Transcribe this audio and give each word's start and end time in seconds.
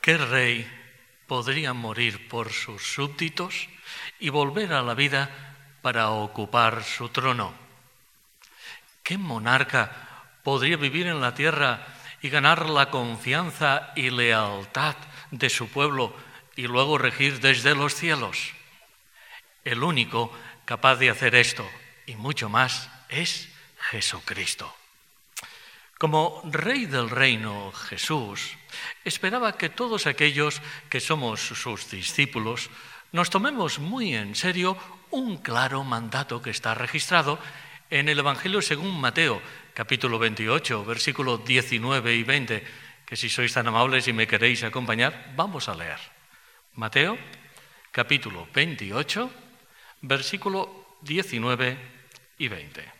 ¿Qué 0.00 0.16
rey 0.16 0.66
podría 1.26 1.74
morir 1.74 2.28
por 2.28 2.52
sus 2.52 2.82
súbditos 2.94 3.68
y 4.18 4.30
volver 4.30 4.72
a 4.72 4.82
la 4.82 4.94
vida 4.94 5.28
para 5.82 6.10
ocupar 6.10 6.82
su 6.84 7.10
trono? 7.10 7.52
¿Qué 9.02 9.18
monarca 9.18 9.90
podría 10.42 10.78
vivir 10.78 11.06
en 11.06 11.20
la 11.20 11.34
tierra 11.34 11.86
y 12.22 12.30
ganar 12.30 12.70
la 12.70 12.90
confianza 12.90 13.92
y 13.94 14.08
lealtad 14.08 14.96
de 15.30 15.50
su 15.50 15.68
pueblo 15.68 16.14
y 16.56 16.62
luego 16.62 16.96
regir 16.96 17.40
desde 17.40 17.74
los 17.74 17.94
cielos? 17.94 18.52
El 19.64 19.82
único 19.82 20.32
capaz 20.64 20.96
de 20.96 21.10
hacer 21.10 21.34
esto 21.34 21.68
y 22.06 22.16
mucho 22.16 22.48
más 22.48 22.88
es 23.10 23.50
Jesucristo. 23.90 24.79
Como 26.00 26.40
Rey 26.48 26.86
del 26.86 27.10
Reino 27.10 27.72
Jesús, 27.72 28.56
esperaba 29.04 29.58
que 29.58 29.68
todos 29.68 30.06
aquellos 30.06 30.62
que 30.88 30.98
somos 30.98 31.40
sus 31.40 31.90
discípulos 31.90 32.70
nos 33.12 33.28
tomemos 33.28 33.78
muy 33.78 34.14
en 34.14 34.34
serio 34.34 34.78
un 35.10 35.36
claro 35.36 35.84
mandato 35.84 36.40
que 36.40 36.48
está 36.48 36.72
registrado 36.72 37.38
en 37.90 38.08
el 38.08 38.18
Evangelio 38.18 38.62
según 38.62 38.98
Mateo, 38.98 39.42
capítulo 39.74 40.18
28, 40.18 40.86
versículos 40.86 41.44
19 41.44 42.14
y 42.14 42.22
20, 42.24 42.64
que 43.04 43.16
si 43.20 43.28
sois 43.28 43.52
tan 43.52 43.68
amables 43.68 44.08
y 44.08 44.14
me 44.14 44.26
queréis 44.26 44.64
acompañar, 44.64 45.34
vamos 45.36 45.68
a 45.68 45.74
leer. 45.74 46.00
Mateo, 46.76 47.18
capítulo 47.92 48.48
28, 48.54 49.30
versículo 50.00 50.96
19 51.02 51.76
y 52.38 52.48
20. 52.48 52.99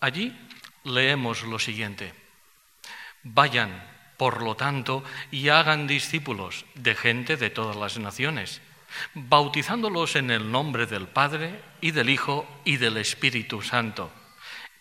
Allí 0.00 0.34
leemos 0.84 1.42
lo 1.42 1.58
siguiente. 1.58 2.14
Vayan, 3.22 3.86
por 4.16 4.42
lo 4.42 4.56
tanto, 4.56 5.04
y 5.30 5.48
hagan 5.48 5.86
discípulos 5.86 6.64
de 6.74 6.94
gente 6.94 7.36
de 7.36 7.50
todas 7.50 7.76
las 7.76 7.98
naciones, 7.98 8.62
bautizándolos 9.14 10.16
en 10.16 10.30
el 10.30 10.50
nombre 10.50 10.86
del 10.86 11.06
Padre 11.06 11.60
y 11.80 11.90
del 11.90 12.08
Hijo 12.08 12.48
y 12.64 12.78
del 12.78 12.96
Espíritu 12.96 13.60
Santo, 13.60 14.10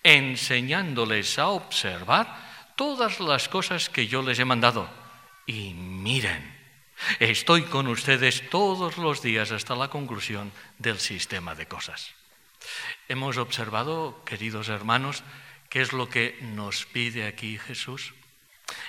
enseñándoles 0.03 1.37
a 1.37 1.49
observar 1.49 2.73
todas 2.77 3.19
las 3.19 3.49
cosas 3.49 3.89
que 3.89 4.07
yo 4.07 4.21
les 4.21 4.39
he 4.39 4.45
mandado. 4.45 4.89
Y 5.45 5.73
miren, 5.73 6.57
estoy 7.19 7.63
con 7.63 7.87
ustedes 7.87 8.49
todos 8.49 8.97
los 8.97 9.21
días 9.21 9.51
hasta 9.51 9.75
la 9.75 9.89
conclusión 9.89 10.53
del 10.77 10.99
sistema 10.99 11.55
de 11.55 11.67
cosas. 11.67 12.18
Hemos 13.07 13.37
observado, 13.37 14.23
queridos 14.25 14.69
hermanos, 14.69 15.23
qué 15.69 15.81
es 15.81 15.93
lo 15.93 16.09
que 16.09 16.37
nos 16.41 16.85
pide 16.85 17.27
aquí 17.27 17.57
Jesús. 17.57 18.13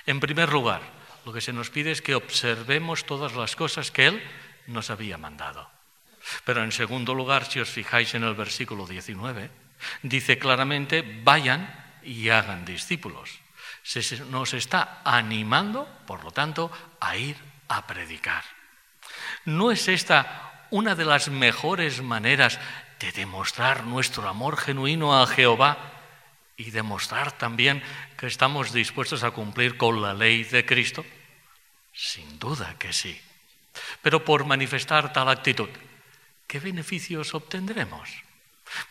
En 0.05 0.19
primer 0.19 0.51
lugar, 0.51 0.81
lo 1.25 1.33
que 1.33 1.41
se 1.41 1.53
nos 1.53 1.69
pide 1.69 1.91
es 1.91 2.01
que 2.01 2.15
observemos 2.15 3.05
todas 3.05 3.33
las 3.33 3.55
cosas 3.55 3.91
que 3.91 4.07
Él 4.07 4.23
nos 4.67 4.89
había 4.89 5.17
mandado. 5.17 5.69
Pero 6.45 6.63
en 6.63 6.71
segundo 6.71 7.13
lugar, 7.13 7.49
si 7.49 7.59
os 7.59 7.69
fijáis 7.69 8.13
en 8.13 8.23
el 8.23 8.35
versículo 8.35 8.85
19, 8.85 9.49
dice 10.03 10.37
claramente, 10.37 11.01
vayan 11.23 11.69
y 12.03 12.29
hagan 12.29 12.65
discípulos. 12.65 13.39
Se 13.83 14.01
nos 14.25 14.53
está 14.53 15.01
animando, 15.03 15.87
por 16.05 16.23
lo 16.23 16.31
tanto, 16.31 16.71
a 16.99 17.17
ir 17.17 17.35
a 17.67 17.87
predicar. 17.87 18.43
¿No 19.45 19.71
es 19.71 19.87
esta 19.87 20.67
una 20.69 20.95
de 20.95 21.05
las 21.05 21.29
mejores 21.29 22.01
maneras 22.01 22.59
de 23.01 23.11
demostrar 23.11 23.85
nuestro 23.85 24.29
amor 24.29 24.57
genuino 24.57 25.19
a 25.19 25.25
Jehová 25.25 25.77
y 26.55 26.69
demostrar 26.69 27.31
también 27.31 27.81
que 28.15 28.27
estamos 28.27 28.71
dispuestos 28.71 29.23
a 29.23 29.31
cumplir 29.31 29.75
con 29.75 30.01
la 30.01 30.13
ley 30.13 30.43
de 30.43 30.65
Cristo? 30.65 31.03
Sin 31.91 32.37
duda 32.37 32.75
que 32.77 32.93
sí. 32.93 33.19
Pero 34.03 34.23
por 34.23 34.45
manifestar 34.45 35.11
tal 35.11 35.29
actitud, 35.29 35.69
¿qué 36.45 36.59
beneficios 36.59 37.33
obtendremos? 37.33 38.09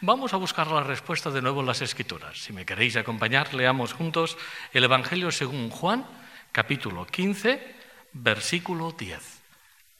Vamos 0.00 0.34
a 0.34 0.36
buscar 0.36 0.66
la 0.66 0.82
respuesta 0.82 1.30
de 1.30 1.40
nuevo 1.40 1.60
en 1.60 1.66
las 1.66 1.80
Escrituras. 1.80 2.36
Si 2.38 2.52
me 2.52 2.66
queréis 2.66 2.96
acompañar, 2.96 3.54
leamos 3.54 3.92
juntos 3.92 4.36
el 4.72 4.84
Evangelio 4.84 5.30
según 5.30 5.70
Juan, 5.70 6.04
capítulo 6.52 7.06
15, 7.06 7.76
versículo 8.12 8.92
10. 8.92 9.40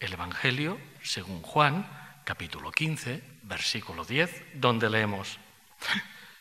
El 0.00 0.12
Evangelio 0.12 0.78
según 1.03 1.42
Juan, 1.42 2.00
capítulo 2.25 2.72
15, 2.72 3.22
versículo 3.42 4.04
10, 4.04 4.44
donde 4.54 4.91
leemos, 4.91 5.38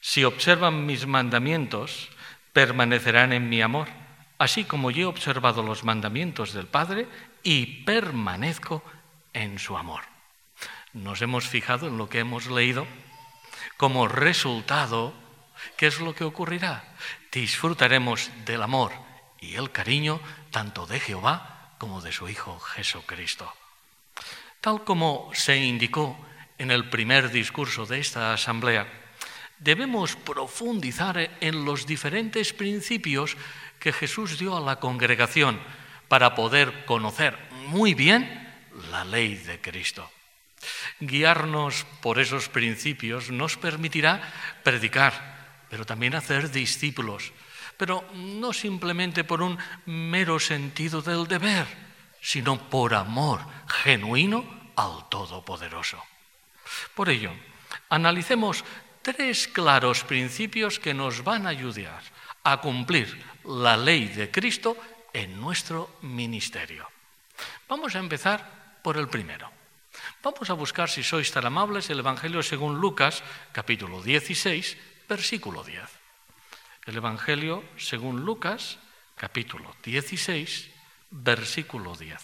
Si 0.01 0.23
observan 0.23 0.85
mis 0.85 1.05
mandamientos, 1.05 2.09
permanecerán 2.53 3.33
en 3.33 3.49
mi 3.49 3.61
amor, 3.61 3.87
así 4.37 4.63
como 4.63 4.91
yo 4.91 5.01
he 5.01 5.05
observado 5.05 5.63
los 5.63 5.83
mandamientos 5.83 6.53
del 6.53 6.67
Padre 6.67 7.07
y 7.43 7.83
permanezco 7.83 8.83
en 9.33 9.59
su 9.59 9.77
amor. 9.77 10.03
Nos 10.93 11.21
hemos 11.21 11.47
fijado 11.47 11.87
en 11.87 11.97
lo 11.97 12.09
que 12.09 12.19
hemos 12.19 12.47
leído. 12.47 12.87
Como 13.77 14.07
resultado, 14.07 15.13
¿qué 15.77 15.87
es 15.87 15.99
lo 15.99 16.15
que 16.15 16.23
ocurrirá? 16.23 16.83
Disfrutaremos 17.31 18.31
del 18.45 18.63
amor 18.63 18.91
y 19.39 19.55
el 19.55 19.71
cariño 19.71 20.19
tanto 20.51 20.85
de 20.85 20.99
Jehová 20.99 21.75
como 21.77 22.01
de 22.01 22.11
su 22.11 22.27
Hijo 22.27 22.59
Jesucristo. 22.59 23.53
Tal 24.61 24.83
como 24.83 25.31
se 25.33 25.55
indicó 25.55 26.19
en 26.57 26.71
el 26.71 26.89
primer 26.89 27.31
discurso 27.31 27.85
de 27.85 27.99
esta 27.99 28.33
asamblea, 28.33 28.87
debemos 29.59 30.15
profundizar 30.17 31.37
en 31.39 31.63
los 31.63 31.85
diferentes 31.85 32.51
principios 32.51 33.37
que 33.79 33.93
Jesús 33.93 34.37
dio 34.37 34.57
a 34.57 34.61
la 34.61 34.75
congregación 34.75 35.59
para 36.09 36.35
poder 36.35 36.85
conocer 36.85 37.37
muy 37.67 37.93
bien 37.93 38.27
la 38.91 39.05
ley 39.05 39.35
de 39.35 39.61
Cristo. 39.61 40.11
Guiarnos 40.99 41.85
por 42.01 42.19
esos 42.19 42.49
principios 42.49 43.31
nos 43.31 43.55
permitirá 43.55 44.19
predicar, 44.63 45.63
pero 45.69 45.85
también 45.85 46.15
hacer 46.15 46.51
discípulos, 46.51 47.31
pero 47.77 48.03
no 48.13 48.51
simplemente 48.51 49.23
por 49.23 49.41
un 49.41 49.57
mero 49.85 50.37
sentido 50.37 51.01
del 51.01 51.27
deber, 51.27 51.88
sino 52.21 52.57
por 52.69 52.93
amor 52.93 53.41
genuino 53.83 54.71
al 54.75 55.07
Todopoderoso. 55.09 56.03
Por 56.95 57.09
ello, 57.09 57.31
analicemos 57.89 58.63
tres 59.01 59.47
claros 59.47 60.03
principios 60.03 60.79
que 60.79 60.93
nos 60.93 61.23
van 61.23 61.45
a 61.45 61.49
ayudar 61.49 62.01
a 62.43 62.61
cumplir 62.61 63.21
la 63.45 63.77
ley 63.77 64.07
de 64.07 64.31
Cristo 64.31 64.77
en 65.13 65.39
nuestro 65.39 65.97
ministerio. 66.01 66.87
Vamos 67.67 67.95
a 67.95 67.99
empezar 67.99 68.79
por 68.83 68.97
el 68.97 69.07
primero. 69.07 69.49
Vamos 70.23 70.49
a 70.49 70.53
buscar, 70.53 70.89
si 70.89 71.03
sois 71.03 71.31
tan 71.31 71.45
amables, 71.45 71.89
el 71.89 71.99
Evangelio 71.99 72.43
según 72.43 72.79
Lucas, 72.79 73.23
capítulo 73.51 74.01
16, 74.01 74.77
versículo 75.07 75.63
10. 75.63 75.81
El 76.85 76.97
Evangelio 76.97 77.63
según 77.77 78.21
Lucas, 78.21 78.79
capítulo 79.15 79.75
16, 79.83 80.78
versículo 81.11 81.95
10. 81.95 82.19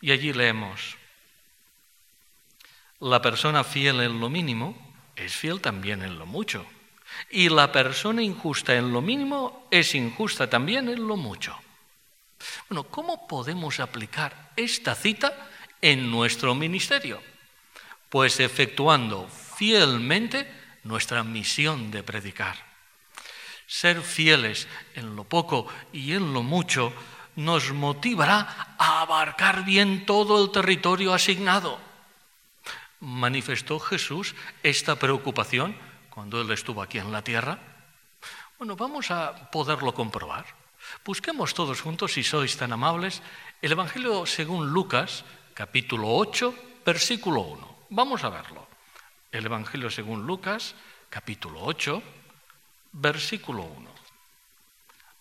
Y 0.00 0.10
allí 0.10 0.32
leemos, 0.32 0.96
la 3.00 3.20
persona 3.20 3.64
fiel 3.64 4.00
en 4.00 4.20
lo 4.20 4.28
mínimo 4.28 4.94
es 5.16 5.34
fiel 5.34 5.60
también 5.60 6.02
en 6.02 6.18
lo 6.18 6.26
mucho. 6.26 6.66
Y 7.30 7.48
la 7.48 7.70
persona 7.70 8.22
injusta 8.22 8.74
en 8.74 8.92
lo 8.92 9.00
mínimo 9.00 9.66
es 9.70 9.94
injusta 9.94 10.48
también 10.48 10.88
en 10.88 11.06
lo 11.06 11.16
mucho. 11.16 11.58
Bueno, 12.68 12.84
¿cómo 12.84 13.28
podemos 13.28 13.80
aplicar 13.80 14.52
esta 14.56 14.94
cita 14.94 15.50
en 15.80 16.10
nuestro 16.10 16.54
ministerio? 16.54 17.22
Pues 18.08 18.40
efectuando 18.40 19.28
fielmente 19.28 20.50
nuestra 20.84 21.22
misión 21.22 21.90
de 21.90 22.02
predicar. 22.02 22.71
Ser 23.66 24.02
fieles 24.02 24.68
en 24.94 25.16
lo 25.16 25.24
poco 25.24 25.66
y 25.92 26.12
en 26.12 26.32
lo 26.32 26.42
mucho 26.42 26.92
nos 27.36 27.72
motivará 27.72 28.74
a 28.78 29.00
abarcar 29.00 29.64
bien 29.64 30.04
todo 30.06 30.42
el 30.44 30.50
territorio 30.50 31.14
asignado 31.14 31.92
manifestó 33.02 33.80
Jesús 33.80 34.34
esta 34.62 34.96
preocupación 34.96 35.76
cuando 36.08 36.40
Él 36.40 36.50
estuvo 36.52 36.82
aquí 36.82 36.98
en 36.98 37.10
la 37.10 37.22
tierra? 37.22 37.58
Bueno, 38.58 38.76
vamos 38.76 39.10
a 39.10 39.50
poderlo 39.50 39.92
comprobar. 39.92 40.46
Busquemos 41.04 41.52
todos 41.52 41.80
juntos, 41.80 42.12
si 42.14 42.22
sois 42.22 42.56
tan 42.56 42.72
amables, 42.72 43.22
el 43.60 43.72
Evangelio 43.72 44.24
según 44.24 44.70
Lucas, 44.70 45.24
capítulo 45.54 46.14
8, 46.14 46.54
versículo 46.86 47.40
1. 47.40 47.76
Vamos 47.90 48.22
a 48.22 48.30
verlo. 48.30 48.66
El 49.32 49.46
Evangelio 49.46 49.90
según 49.90 50.26
Lucas, 50.26 50.74
capítulo 51.10 51.60
8, 51.64 52.02
versículo 52.92 53.64
1, 53.64 53.90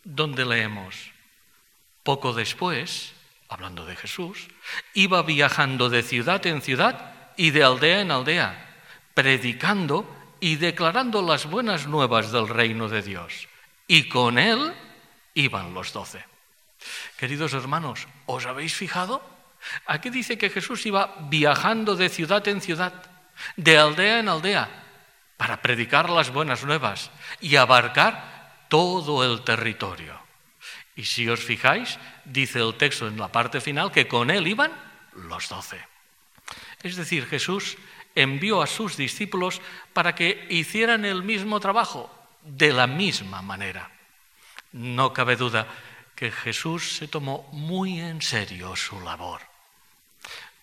donde 0.04 0.46
leemos, 0.46 1.12
poco 2.04 2.34
después, 2.34 3.14
hablando 3.50 3.86
de 3.86 3.96
Jesús, 3.96 4.48
iba 4.94 5.22
viajando 5.24 5.90
de 5.90 6.04
ciudad 6.04 6.46
en 6.46 6.62
ciudad, 6.62 7.12
y 7.38 7.52
de 7.52 7.64
aldea 7.64 8.02
en 8.02 8.12
aldea, 8.12 8.70
predicando 9.14 10.06
y 10.40 10.58
declarando 10.58 11.22
las 11.22 11.46
buenas 11.46 11.88
nuevas 11.88 12.32
del 12.32 12.48
reino 12.48 12.90
de 12.90 13.02
Dios. 13.02 13.48
Y 13.88 14.10
con 14.10 14.38
él 14.38 14.74
iban 15.34 15.74
los 15.74 15.94
doce. 15.94 16.24
Queridos 17.18 17.54
hermanos, 17.54 18.08
¿os 18.26 18.46
habéis 18.46 18.76
fijado? 18.76 19.22
Aquí 19.86 20.10
dice 20.10 20.38
que 20.38 20.50
Jesús 20.50 20.86
iba 20.86 21.16
viajando 21.30 21.96
de 21.96 22.10
ciudad 22.10 22.48
en 22.48 22.62
ciudad, 22.62 22.94
de 23.56 23.78
aldea 23.78 24.20
en 24.20 24.30
aldea, 24.30 24.70
para 25.42 25.60
predicar 25.60 26.08
las 26.12 26.30
buenas 26.30 26.64
nuevas 26.66 27.10
y 27.40 27.56
abarcar 27.56 28.68
todo 28.70 29.26
el 29.26 29.42
territorio. 29.42 30.14
Y 30.96 31.06
si 31.06 31.28
os 31.28 31.40
fijáis, 31.40 31.98
dice 32.26 32.60
el 32.60 32.76
texto 32.76 33.08
en 33.08 33.18
la 33.18 33.32
parte 33.32 33.60
final 33.60 33.92
que 33.92 34.08
con 34.08 34.30
él 34.30 34.48
iban 34.48 34.72
los 35.16 35.50
doce. 35.50 35.84
Es 36.84 36.96
decir, 36.96 37.26
Jesús 37.26 37.76
envió 38.14 38.62
a 38.62 38.68
sus 38.68 38.98
discípulos 38.98 39.62
para 39.94 40.14
que 40.14 40.46
hicieran 40.52 41.06
el 41.06 41.24
mismo 41.24 41.60
trabajo 41.60 42.16
de 42.44 42.72
la 42.72 42.86
misma 42.86 43.42
manera. 43.42 43.90
No 44.74 45.12
cabe 45.12 45.38
duda 45.38 45.66
que 46.16 46.30
Jesús 46.32 46.98
se 46.98 47.08
tomó 47.08 47.50
muy 47.52 48.00
en 48.00 48.22
serio 48.22 48.76
su 48.76 49.02
labor. 49.02 49.42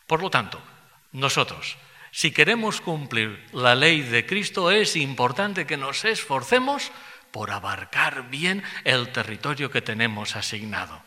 Por 0.07 0.23
lo 0.23 0.31
tanto, 0.31 0.63
nosotros, 1.11 1.77
si 2.11 2.33
queremos 2.33 2.81
cumplir 2.81 3.47
la 3.53 3.75
ley 3.75 4.03
de 4.03 4.27
Cristo, 4.27 4.71
es 4.71 4.97
importante 4.97 5.67
que 5.67 5.77
nos 5.77 6.05
esforcemos 6.05 6.91
por 7.31 7.51
abarcar 7.51 8.31
bien 8.31 8.63
el 8.85 9.13
territorio 9.13 9.71
que 9.71 9.83
tenemos 9.83 10.37
asignado. 10.37 11.03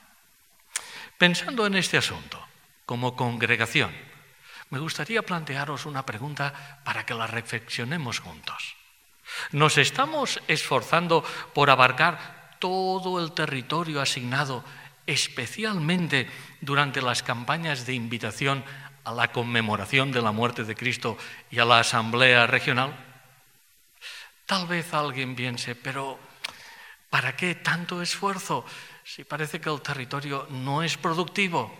Pensando 1.18 1.65
en 1.65 1.75
este 1.75 1.98
asunto, 1.98 2.39
como 2.86 3.15
congregación, 3.15 3.92
me 4.69 4.80
gustaría 4.80 5.21
plantearos 5.21 5.86
una 5.86 6.06
pregunta 6.06 6.81
para 6.86 7.06
que 7.06 7.13
la 7.13 7.27
reflexionemos 7.27 8.19
juntos. 8.19 8.75
¿Nos 9.51 9.77
estamos 9.77 10.42
esforzando 10.47 11.24
por 11.54 11.69
abarcar 11.69 12.57
todo 12.59 13.19
el 13.19 13.33
territorio 13.33 14.01
asignado, 14.01 14.63
especialmente 15.07 16.30
durante 16.62 17.01
las 17.01 17.24
campañas 17.24 17.86
de 17.86 17.94
invitación 17.94 18.63
a 19.03 19.13
la 19.13 19.31
conmemoración 19.31 20.12
de 20.12 20.21
la 20.21 20.31
muerte 20.31 20.63
de 20.63 20.75
Cristo 20.75 21.18
y 21.50 21.59
a 21.59 21.65
la 21.65 21.80
asamblea 21.80 22.48
regional? 22.48 22.94
Tal 24.45 24.68
vez 24.68 24.94
alguien 24.94 25.36
piense, 25.36 25.75
pero 25.75 26.19
¿para 27.09 27.36
qué 27.36 27.56
tanto 27.56 28.01
esfuerzo 28.01 28.65
si 29.03 29.24
parece 29.24 29.62
que 29.62 29.69
el 29.69 29.81
territorio 29.81 30.48
no 30.50 30.83
es 30.83 30.98
productivo? 30.98 31.74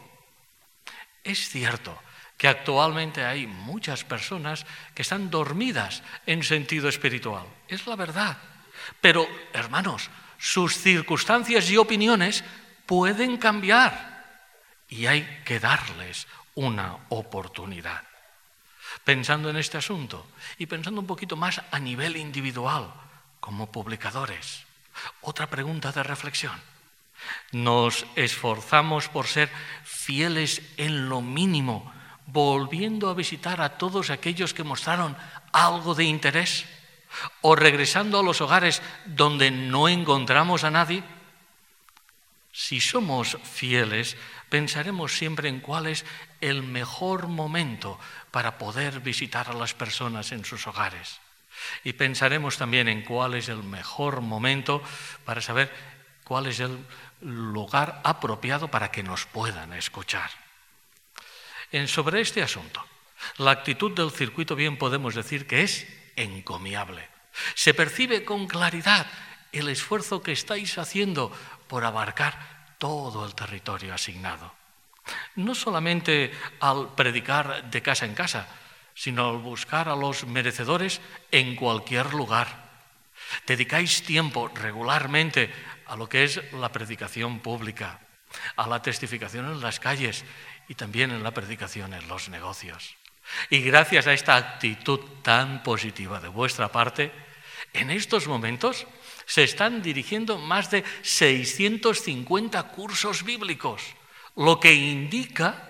Es 1.24 1.50
cierto 1.50 1.98
que 2.38 2.48
actualmente 2.48 3.24
hay 3.24 3.46
muchas 3.46 4.04
personas 4.04 4.66
que 4.96 5.04
están 5.04 5.30
dormidas 5.30 6.02
en 6.26 6.44
sentido 6.44 6.90
espiritual. 6.90 7.46
Es 7.68 7.86
la 7.86 7.96
verdad. 7.96 8.38
Pero, 9.00 9.28
hermanos, 9.54 10.10
sus 10.40 10.76
circunstancias 10.76 11.70
y 11.70 11.78
opiniones 11.78 12.44
pueden 12.88 13.38
cambiar 13.38 14.12
y 14.90 15.06
hay 15.06 15.24
que 15.46 15.60
darles 15.60 16.28
una 16.62 16.98
oportunidad. 17.10 18.04
Pensando 19.04 19.50
en 19.50 19.58
este 19.58 19.78
asunto 19.78 20.28
y 20.58 20.68
pensando 20.68 21.02
un 21.02 21.08
poquito 21.08 21.36
más 21.36 21.62
a 21.72 21.80
nivel 21.80 22.18
individual, 22.18 22.94
como 23.40 23.72
publicadores, 23.72 24.64
otra 25.22 25.50
pregunta 25.50 25.92
de 25.92 26.04
reflexión. 26.04 26.54
¿Nos 27.52 28.06
esforzamos 28.16 29.10
por 29.10 29.26
ser 29.28 29.50
fieles 29.84 30.62
en 30.78 31.10
lo 31.10 31.22
mínimo 31.22 31.92
volviendo 32.28 33.10
a 33.10 33.16
visitar 33.16 33.62
a 33.62 33.78
todos 33.78 34.10
aquellos 34.10 34.54
que 34.54 34.64
mostraron 34.64 35.18
algo 35.52 35.96
de 35.96 36.06
interés? 36.06 36.66
¿O 37.42 37.56
regresando 37.56 38.20
a 38.20 38.24
los 38.24 38.40
hogares 38.40 38.82
donde 39.06 39.50
no 39.50 39.90
encontramos 39.90 40.64
a 40.64 40.72
nadie? 40.72 41.04
Si 42.54 42.80
somos 42.80 43.38
fieles, 43.44 44.18
pensaremos 44.52 45.14
siempre 45.14 45.48
en 45.48 45.62
cuál 45.62 45.88
es 45.88 46.04
el 46.42 46.62
mejor 46.62 47.28
momento 47.28 47.98
para 48.32 48.58
poder 48.58 49.00
visitar 49.00 49.50
a 49.50 49.54
las 49.54 49.74
personas 49.74 50.34
en 50.34 50.44
sus 50.44 50.68
hogares. 50.68 51.22
Y 51.86 51.94
pensaremos 51.94 52.58
también 52.58 52.90
en 52.90 53.02
cuál 53.02 53.36
es 53.36 53.48
el 53.48 53.64
mejor 53.64 54.20
momento 54.20 54.84
para 55.24 55.42
saber 55.42 55.72
cuál 56.26 56.48
es 56.48 56.60
el 56.60 56.86
lugar 57.22 58.02
apropiado 58.04 58.68
para 58.68 58.92
que 58.92 59.04
nos 59.04 59.26
puedan 59.26 59.72
escuchar. 59.72 60.30
En 61.72 61.88
sobre 61.88 62.20
este 62.20 62.44
asunto, 62.44 62.86
la 63.38 63.52
actitud 63.52 63.96
del 63.96 64.12
circuito 64.12 64.58
bien 64.58 64.78
podemos 64.78 65.16
decir 65.16 65.48
que 65.48 65.64
es 65.64 65.88
encomiable. 66.18 67.08
Se 67.56 67.74
percibe 67.74 68.26
con 68.26 68.48
claridad 68.48 69.08
el 69.54 69.70
esfuerzo 69.70 70.22
que 70.22 70.34
estáis 70.34 70.78
haciendo 70.78 71.32
por 71.70 71.86
abarcar 71.86 72.51
todo 72.82 73.24
el 73.28 73.36
territorio 73.36 73.94
asignado. 73.94 74.52
No 75.36 75.54
solamente 75.54 76.34
al 76.60 76.96
predicar 76.96 77.70
de 77.70 77.82
casa 77.84 78.06
en 78.06 78.16
casa, 78.16 78.48
sino 78.96 79.30
al 79.30 79.38
buscar 79.38 79.88
a 79.88 79.96
los 79.96 80.26
merecedores 80.26 81.00
en 81.30 81.56
cualquier 81.56 82.12
lugar. 82.16 82.50
Dedicáis 83.46 84.02
tiempo 84.02 84.50
regularmente 84.50 85.54
a 85.86 85.96
lo 85.96 86.10
que 86.10 86.24
es 86.24 86.42
la 86.54 86.72
predicación 86.72 87.40
pública, 87.40 88.00
a 88.56 88.66
la 88.66 88.82
testificación 88.82 89.46
en 89.46 89.62
las 89.62 89.80
calles 89.80 90.26
y 90.68 90.74
también 90.74 91.12
en 91.12 91.22
la 91.22 91.36
predicación 91.38 91.94
en 91.94 92.08
los 92.08 92.30
negocios. 92.30 92.98
Y 93.52 93.62
gracias 93.62 94.08
a 94.08 94.14
esta 94.14 94.36
actitud 94.38 95.00
tan 95.22 95.62
positiva 95.62 96.20
de 96.20 96.30
vuestra 96.30 96.72
parte, 96.72 97.12
en 97.74 97.92
estos 97.92 98.28
momentos 98.28 98.88
se 99.32 99.44
están 99.44 99.82
dirigiendo 99.82 100.38
más 100.38 100.70
de 100.72 100.84
650 101.04 102.64
cursos 102.64 103.24
bíblicos, 103.24 103.82
lo 104.36 104.60
que 104.60 104.74
indica 104.74 105.70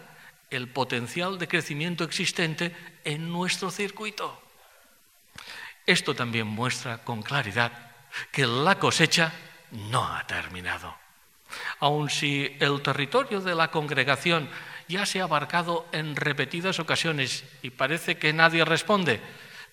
el 0.49 0.67
potencial 0.67 1.37
de 1.37 1.47
crecimiento 1.47 2.03
existente 2.03 2.75
en 3.03 3.31
nuestro 3.31 3.69
circuito. 3.69 4.41
Esto 5.85 6.15
también 6.15 6.47
muestra 6.47 7.03
con 7.03 7.21
claridad 7.21 7.71
que 8.31 8.47
la 8.47 8.79
cosecha 8.79 9.31
no 9.69 10.07
ha 10.07 10.25
terminado. 10.25 10.95
Aun 11.81 12.09
si 12.09 12.57
el 12.59 12.81
territorio 12.81 13.41
de 13.41 13.53
la 13.53 13.69
congregación 13.69 14.49
ya 14.87 15.05
se 15.05 15.21
ha 15.21 15.25
abarcado 15.25 15.85
en 15.91 16.15
repetidas 16.15 16.79
ocasiones 16.79 17.43
y 17.61 17.69
parece 17.69 18.17
que 18.17 18.33
nadie 18.33 18.65
responde, 18.65 19.21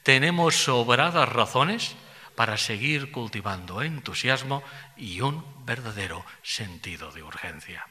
tenemos 0.02 0.56
sobradas 0.56 1.26
razones 1.26 1.96
para 2.38 2.54
seguir 2.56 3.10
cultivando 3.10 3.82
entusiasmo 3.82 4.62
y 4.96 5.22
un 5.26 5.42
verdadero 5.66 6.22
sentido 6.40 7.10
de 7.10 7.24
urgencia. 7.24 7.82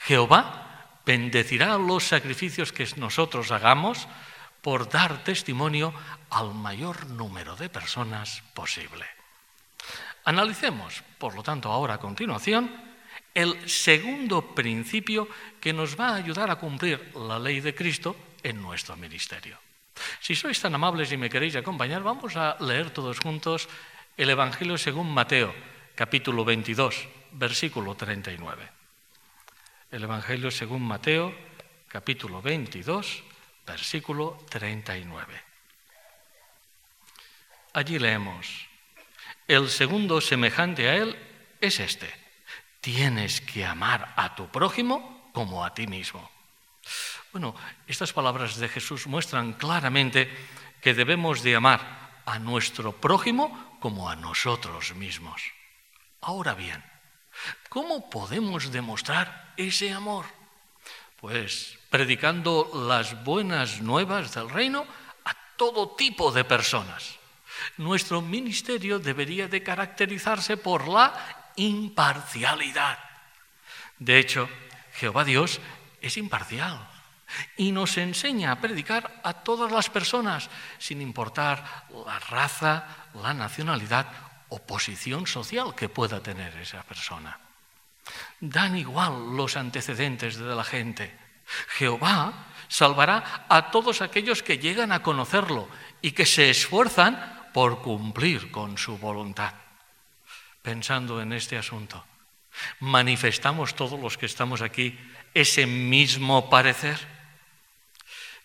Jehová 0.00 0.98
bendecirá 1.06 1.78
los 1.78 2.02
sacrificios 2.02 2.72
que 2.72 2.88
nosotros 2.96 3.52
hagamos 3.52 4.08
por 4.62 4.90
dar 4.90 5.22
testimonio 5.22 5.94
al 6.30 6.54
mayor 6.54 7.06
número 7.06 7.54
de 7.54 7.68
personas 7.68 8.42
posible. 8.52 9.06
Analicemos, 10.24 11.04
por 11.18 11.36
lo 11.36 11.44
tanto, 11.44 11.70
ahora 11.70 11.94
a 11.94 12.02
continuación, 12.02 12.66
el 13.32 13.70
segundo 13.70 14.56
principio 14.56 15.28
que 15.60 15.72
nos 15.72 15.94
va 15.94 16.08
a 16.08 16.16
ayudar 16.16 16.50
a 16.50 16.58
cumplir 16.58 17.14
la 17.14 17.38
ley 17.38 17.60
de 17.60 17.76
Cristo 17.76 18.16
en 18.42 18.60
nuestro 18.60 18.96
ministerio. 18.96 19.56
Si 20.20 20.34
sois 20.34 20.58
tan 20.60 20.74
amables 20.74 21.12
y 21.12 21.16
me 21.16 21.30
queréis 21.30 21.56
acompañar, 21.56 22.02
vamos 22.02 22.36
a 22.36 22.56
leer 22.60 22.90
todos 22.90 23.20
juntos 23.20 23.68
el 24.16 24.30
Evangelio 24.30 24.78
según 24.78 25.12
Mateo, 25.12 25.54
capítulo 25.94 26.44
22, 26.44 27.08
versículo 27.32 27.94
39. 27.94 28.68
El 29.90 30.02
Evangelio 30.04 30.50
según 30.50 30.82
Mateo, 30.82 31.34
capítulo 31.88 32.40
22, 32.40 33.22
versículo 33.66 34.38
39. 34.48 35.42
Allí 37.74 37.98
leemos, 37.98 38.68
el 39.48 39.68
segundo 39.68 40.20
semejante 40.20 40.88
a 40.88 40.96
él 40.96 41.16
es 41.60 41.80
este 41.80 42.22
tienes 42.82 43.40
que 43.40 43.64
amar 43.64 44.12
a 44.16 44.34
tu 44.34 44.48
prójimo 44.48 45.30
como 45.32 45.64
a 45.64 45.72
ti 45.72 45.86
mismo. 45.86 46.28
Bueno, 47.32 47.54
estas 47.86 48.12
palabras 48.12 48.56
de 48.58 48.68
Jesús 48.68 49.06
muestran 49.06 49.54
claramente 49.54 50.28
que 50.82 50.92
debemos 50.92 51.42
de 51.42 51.56
amar 51.56 52.20
a 52.26 52.38
nuestro 52.38 52.92
prójimo 52.92 53.78
como 53.80 54.10
a 54.10 54.16
nosotros 54.16 54.94
mismos. 54.94 55.40
Ahora 56.20 56.52
bien, 56.52 56.84
¿cómo 57.70 58.10
podemos 58.10 58.70
demostrar 58.70 59.54
ese 59.56 59.92
amor? 59.92 60.26
Pues 61.16 61.78
predicando 61.88 62.70
las 62.86 63.24
buenas 63.24 63.80
nuevas 63.80 64.34
del 64.34 64.50
reino 64.50 64.84
a 65.24 65.32
todo 65.56 65.96
tipo 65.96 66.32
de 66.32 66.44
personas. 66.44 67.16
Nuestro 67.78 68.20
ministerio 68.20 68.98
debería 68.98 69.48
de 69.48 69.62
caracterizarse 69.62 70.58
por 70.58 70.86
la 70.86 71.14
imparcialidad. 71.56 72.98
De 73.98 74.18
hecho, 74.18 74.50
Jehová 74.96 75.24
Dios 75.24 75.60
es 76.02 76.18
imparcial 76.18 76.91
y 77.56 77.72
nos 77.72 77.96
enseña 77.98 78.52
a 78.52 78.60
predicar 78.60 79.20
a 79.22 79.32
todas 79.32 79.70
las 79.72 79.90
personas, 79.90 80.50
sin 80.78 81.00
importar 81.00 81.86
la 82.06 82.18
raza, 82.18 83.08
la 83.14 83.34
nacionalidad 83.34 84.06
o 84.48 84.58
posición 84.58 85.26
social 85.26 85.74
que 85.74 85.88
pueda 85.88 86.20
tener 86.20 86.56
esa 86.58 86.82
persona. 86.82 87.38
Dan 88.40 88.76
igual 88.76 89.36
los 89.36 89.56
antecedentes 89.56 90.36
de 90.36 90.54
la 90.54 90.64
gente. 90.64 91.16
Jehová 91.78 92.52
salvará 92.68 93.46
a 93.48 93.70
todos 93.70 94.02
aquellos 94.02 94.42
que 94.42 94.58
llegan 94.58 94.92
a 94.92 95.02
conocerlo 95.02 95.68
y 96.00 96.12
que 96.12 96.26
se 96.26 96.50
esfuerzan 96.50 97.50
por 97.52 97.82
cumplir 97.82 98.50
con 98.50 98.78
su 98.78 98.98
voluntad. 98.98 99.54
Pensando 100.62 101.20
en 101.20 101.32
este 101.32 101.56
asunto, 101.58 102.04
¿manifestamos 102.80 103.74
todos 103.74 103.98
los 103.98 104.16
que 104.16 104.26
estamos 104.26 104.62
aquí 104.62 104.98
ese 105.34 105.66
mismo 105.66 106.48
parecer? 106.50 106.98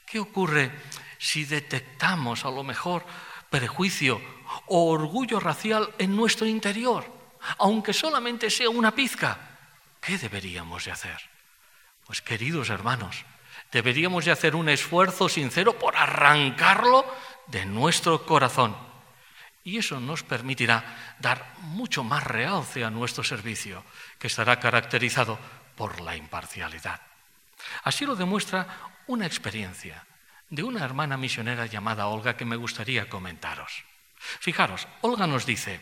¿Qué 0.08 0.20
ocurre 0.20 0.72
si 1.20 1.44
detectamos 1.44 2.46
a 2.46 2.50
lo 2.50 2.64
mejor 2.64 3.06
prejuicio 3.50 4.22
o 4.68 4.90
orgullo 4.90 5.42
racial 5.42 5.94
en 5.98 6.16
nuestro 6.16 6.48
interior, 6.48 7.06
aunque 7.58 7.92
solamente 7.92 8.50
sea 8.50 8.70
una 8.70 8.96
pizca? 8.96 9.38
¿Qué 10.00 10.18
deberíamos 10.18 10.86
de 10.86 10.92
hacer? 10.92 11.18
Pues 12.06 12.22
queridos 12.22 12.70
hermanos, 12.70 13.26
deberíamos 13.70 14.24
de 14.24 14.32
hacer 14.32 14.56
un 14.56 14.70
esfuerzo 14.70 15.28
sincero 15.28 15.78
por 15.78 15.98
arrancarlo 15.98 17.06
de 17.48 17.66
nuestro 17.66 18.26
corazón. 18.26 18.78
Y 19.66 19.78
eso 19.78 20.00
nos 20.00 20.24
permitirá 20.24 21.16
dar 21.20 21.54
mucho 21.64 22.06
más 22.06 22.24
realce 22.24 22.86
a 22.86 22.90
nuestro 22.90 23.26
servicio, 23.26 23.84
que 24.18 24.28
estará 24.28 24.58
caracterizado 24.58 25.38
por 25.76 26.00
la 26.00 26.16
imparcialidad. 26.16 27.02
Así 27.84 28.06
lo 28.06 28.16
demuestra 28.16 28.96
una 29.08 29.26
experiencia 29.26 30.06
de 30.50 30.64
una 30.64 30.84
hermana 30.84 31.18
misionera 31.18 31.66
llamada 31.66 32.08
Olga 32.08 32.38
que 32.38 32.46
me 32.46 32.56
gustaría 32.56 33.10
comentaros. 33.10 33.84
Fijaros, 34.18 34.88
Olga 35.02 35.28
nos 35.28 35.46
dice, 35.46 35.80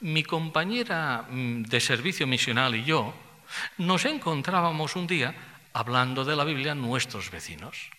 mi 0.00 0.22
compañera 0.22 1.26
mm, 1.28 1.62
de 1.62 1.80
servicio 1.80 2.26
misional 2.26 2.74
y 2.74 2.84
yo 2.84 3.14
nos 3.78 4.04
encontrábamos 4.04 4.96
un 4.96 5.06
día 5.06 5.34
hablando 5.72 6.24
de 6.24 6.36
la 6.36 6.44
Biblia 6.44 6.74
nuestros 6.74 7.30
vecinos, 7.30 7.90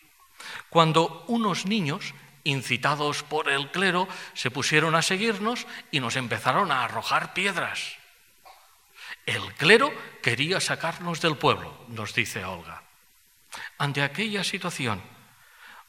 cuando 0.69 1.25
unos 1.27 1.65
niños, 1.65 2.13
incitados 2.43 3.23
por 3.23 3.49
el 3.49 3.71
clero, 3.71 4.07
se 4.33 4.51
pusieron 4.51 4.95
a 4.95 5.01
seguirnos 5.01 5.65
y 5.91 5.99
nos 5.99 6.15
empezaron 6.15 6.71
a 6.71 6.83
arrojar 6.83 7.33
piedras. 7.33 7.97
El 9.25 9.41
clero 9.55 9.91
quería 10.21 10.59
sacarnos 10.59 11.21
del 11.21 11.37
pueblo, 11.37 11.85
nos 11.89 12.13
dice 12.13 12.45
Olga. 12.45 12.84
Ante 13.77 14.01
aquella 14.01 14.43
situación, 14.43 15.01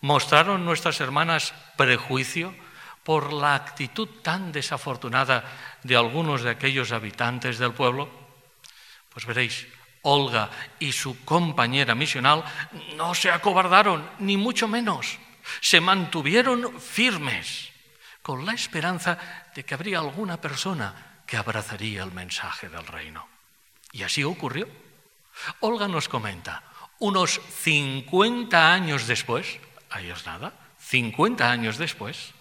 ¿Mostraron 0.00 0.64
nuestras 0.64 1.00
hermanas 1.00 1.54
prejuicio 1.76 2.54
por 3.02 3.32
la 3.32 3.54
actitud 3.54 4.08
tan 4.22 4.52
desafortunada 4.52 5.42
de 5.82 5.96
algunos 5.96 6.42
de 6.42 6.50
aquellos 6.50 6.92
habitantes 6.92 7.58
del 7.58 7.72
pueblo? 7.72 8.08
Pues 9.08 9.24
veréis, 9.24 9.66
Olga 10.02 10.50
y 10.78 10.92
su 10.92 11.24
compañera 11.24 11.94
misional 11.94 12.44
no 12.96 13.14
se 13.14 13.30
acobardaron, 13.30 14.08
ni 14.18 14.36
mucho 14.36 14.68
menos. 14.68 15.18
Se 15.60 15.80
mantuvieron 15.80 16.78
firmes, 16.80 17.72
con 18.20 18.44
la 18.44 18.52
esperanza 18.52 19.18
de 19.54 19.64
que 19.64 19.74
habría 19.74 19.98
alguna 19.98 20.40
persona 20.40 21.22
que 21.26 21.36
abrazaría 21.36 22.02
el 22.02 22.12
mensaje 22.12 22.68
del 22.68 22.86
reino. 22.86 23.26
Y 23.92 24.02
así 24.02 24.22
ocurrió. 24.22 24.68
Olga 25.60 25.88
nos 25.88 26.08
comenta, 26.08 26.62
unos 26.98 27.40
50 27.62 28.72
años 28.72 29.06
después, 29.06 29.58
ahí 29.90 30.10
es 30.10 30.24
nada, 30.26 30.52
50 30.78 31.50
años 31.50 31.78
después, 31.78 32.32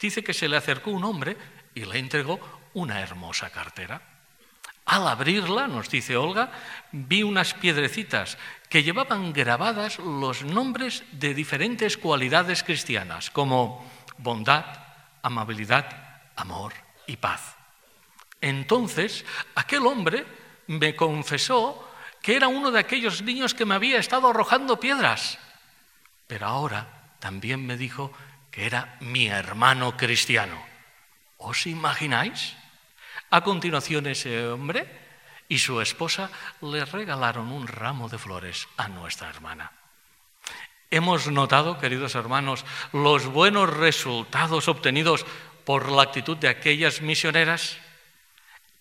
dice 0.00 0.24
que 0.24 0.34
se 0.34 0.48
le 0.48 0.56
acercó 0.56 0.90
un 0.90 1.04
hombre 1.04 1.36
y 1.74 1.84
le 1.84 1.98
entregó 1.98 2.40
una 2.74 3.00
hermosa 3.00 3.50
cartera. 3.50 4.00
Al 4.86 5.06
abrirla, 5.06 5.68
nos 5.68 5.88
dice 5.88 6.16
Olga, 6.16 6.50
vi 6.90 7.22
unas 7.22 7.54
piedrecitas 7.54 8.38
que 8.68 8.82
llevaban 8.82 9.32
grabadas 9.32 9.98
los 9.98 10.42
nombres 10.42 11.04
de 11.12 11.34
diferentes 11.34 11.96
cualidades 11.96 12.64
cristianas, 12.64 13.30
como 13.30 13.88
bondad, 14.18 14.64
amabilidad, 15.22 15.86
amor 16.34 16.72
y 17.06 17.16
paz. 17.16 17.56
Entonces, 18.40 19.24
aquel 19.54 19.86
hombre 19.86 20.24
me 20.66 20.96
confesó 20.96 21.89
que 22.22 22.36
era 22.36 22.48
uno 22.48 22.70
de 22.70 22.80
aquellos 22.80 23.22
niños 23.22 23.54
que 23.54 23.64
me 23.64 23.74
había 23.74 23.98
estado 23.98 24.28
arrojando 24.28 24.78
piedras 24.78 25.38
pero 26.30 26.46
ahora 26.46 26.86
también 27.18 27.66
me 27.66 27.76
dijo 27.76 28.12
que 28.52 28.64
era 28.64 28.96
mi 29.00 29.26
hermano 29.26 29.96
cristiano. 29.96 30.62
¿Os 31.38 31.66
imagináis? 31.66 32.54
A 33.30 33.42
continuación 33.42 34.06
ese 34.06 34.46
hombre 34.46 34.86
y 35.48 35.58
su 35.58 35.80
esposa 35.80 36.30
le 36.62 36.84
regalaron 36.84 37.50
un 37.50 37.66
ramo 37.66 38.08
de 38.08 38.18
flores 38.18 38.68
a 38.76 38.86
nuestra 38.86 39.28
hermana. 39.28 39.72
Hemos 40.92 41.26
notado, 41.26 41.78
queridos 41.78 42.14
hermanos, 42.14 42.64
los 42.92 43.26
buenos 43.26 43.68
resultados 43.68 44.68
obtenidos 44.68 45.26
por 45.64 45.90
la 45.90 46.02
actitud 46.02 46.36
de 46.36 46.46
aquellas 46.46 47.00
misioneras. 47.00 47.76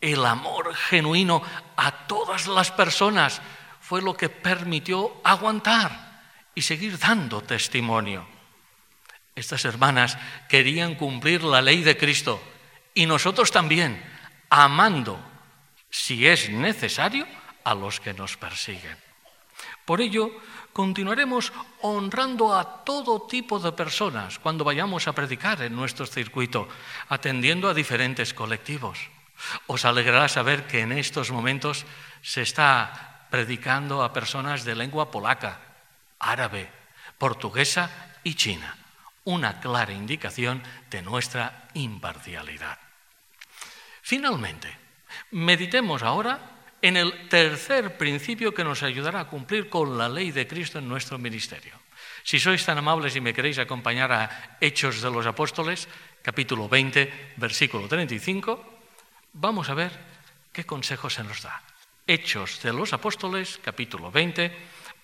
El 0.01 0.25
amor 0.25 0.73
genuino 0.75 1.41
a 1.75 2.07
todas 2.07 2.47
las 2.47 2.71
personas 2.71 3.41
fue 3.81 4.01
lo 4.01 4.15
que 4.15 4.29
permitió 4.29 5.19
aguantar 5.23 6.21
y 6.55 6.61
seguir 6.61 6.97
dando 6.97 7.41
testimonio. 7.41 8.25
Estas 9.35 9.65
hermanas 9.65 10.17
querían 10.47 10.95
cumplir 10.95 11.43
la 11.43 11.61
ley 11.61 11.81
de 11.81 11.97
Cristo 11.97 12.41
y 12.93 13.05
nosotros 13.05 13.51
también, 13.51 14.03
amando, 14.49 15.19
si 15.89 16.27
es 16.27 16.49
necesario, 16.49 17.25
a 17.63 17.75
los 17.75 17.99
que 17.99 18.13
nos 18.13 18.37
persiguen. 18.37 18.97
Por 19.85 20.01
ello, 20.01 20.31
continuaremos 20.71 21.51
honrando 21.81 22.55
a 22.55 22.83
todo 22.83 23.23
tipo 23.23 23.59
de 23.59 23.71
personas 23.71 24.39
cuando 24.39 24.63
vayamos 24.63 25.07
a 25.07 25.13
predicar 25.13 25.61
en 25.61 25.75
nuestro 25.75 26.05
circuito, 26.05 26.67
atendiendo 27.09 27.67
a 27.67 27.73
diferentes 27.73 28.33
colectivos. 28.33 28.99
Os 29.67 29.85
alegrará 29.85 30.27
saber 30.27 30.67
que 30.67 30.81
en 30.81 30.91
estos 30.91 31.31
momentos 31.31 31.85
se 32.21 32.41
está 32.41 33.27
predicando 33.29 34.03
a 34.03 34.11
personas 34.11 34.65
de 34.65 34.75
lengua 34.75 35.11
polaca, 35.11 35.59
árabe, 36.19 36.69
portuguesa 37.17 38.17
y 38.23 38.35
china. 38.35 38.75
Una 39.23 39.59
clara 39.59 39.93
indicación 39.93 40.63
de 40.89 41.01
nuestra 41.01 41.69
imparcialidad. 41.73 42.79
Finalmente, 44.01 44.73
meditemos 45.31 46.01
ahora 46.01 46.39
en 46.81 46.97
el 46.97 47.29
tercer 47.29 47.97
principio 47.97 48.53
que 48.53 48.63
nos 48.63 48.83
ayudará 48.83 49.21
a 49.21 49.27
cumplir 49.27 49.69
con 49.69 49.97
la 49.97 50.09
ley 50.09 50.31
de 50.31 50.47
Cristo 50.47 50.79
en 50.79 50.87
nuestro 50.87 51.19
ministerio. 51.19 51.77
Si 52.23 52.39
sois 52.39 52.63
tan 52.65 52.79
amables 52.79 53.15
y 53.15 53.21
me 53.21 53.33
queréis 53.33 53.59
acompañar 53.59 54.11
a 54.11 54.57
Hechos 54.59 55.01
de 55.01 55.11
los 55.11 55.27
Apóstoles, 55.27 55.87
capítulo 56.23 56.67
20, 56.67 57.35
versículo 57.37 57.87
35, 57.87 58.78
vamos 59.33 59.69
a 59.69 59.73
ver 59.73 59.91
qué 60.51 60.65
consejo 60.65 61.09
se 61.09 61.23
nos 61.23 61.41
da. 61.41 61.61
Hechos 62.07 62.61
de 62.63 62.73
los 62.73 62.93
Apóstoles, 62.93 63.59
capítulo 63.63 64.11
20, 64.11 64.51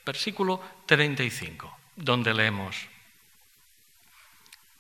versículo 0.05 0.62
35, 0.86 1.77
donde 1.96 2.34
leemos, 2.34 2.88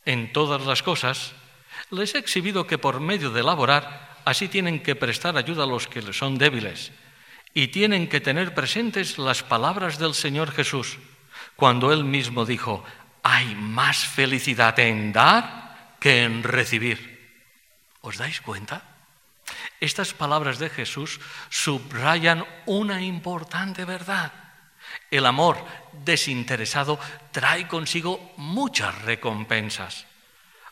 En 0.05 0.33
todas 0.33 0.65
las 0.65 0.81
cosas 0.81 1.33
les 1.91 2.15
he 2.15 2.19
exhibido 2.19 2.67
que 2.67 2.77
por 2.77 2.99
medio 2.99 3.31
de 3.31 3.43
laborar, 3.43 4.21
así 4.25 4.47
tienen 4.47 4.81
que 4.81 4.95
prestar 4.95 5.37
ayuda 5.37 5.63
a 5.63 5.67
los 5.67 5.87
que 5.87 6.01
les 6.01 6.17
son 6.17 6.37
débiles, 6.37 6.91
y 7.53 7.67
tienen 7.67 8.09
que 8.09 8.21
tener 8.21 8.53
presentes 8.53 9.17
las 9.17 9.43
palabras 9.43 9.97
del 9.97 10.13
Señor 10.13 10.51
Jesús, 10.51 10.97
cuando 11.55 11.93
Él 11.93 12.03
mismo 12.03 12.45
dijo, 12.45 12.83
hay 13.23 13.55
más 13.55 14.05
felicidad 14.05 14.77
en 14.79 15.13
dar 15.13 15.95
que 15.99 16.23
en 16.23 16.43
recibir. 16.43 17.15
¿Os 18.01 18.17
dais 18.17 18.41
cuenta? 18.41 18.94
Estas 19.79 20.13
palabras 20.13 20.59
de 20.59 20.69
Jesús 20.69 21.19
subrayan 21.49 22.45
una 22.65 23.01
importante 23.01 23.85
verdad. 23.85 24.31
El 25.11 25.25
amor 25.25 25.57
desinteresado 26.03 26.99
trae 27.31 27.67
consigo 27.67 28.33
muchas 28.37 29.01
recompensas. 29.03 30.05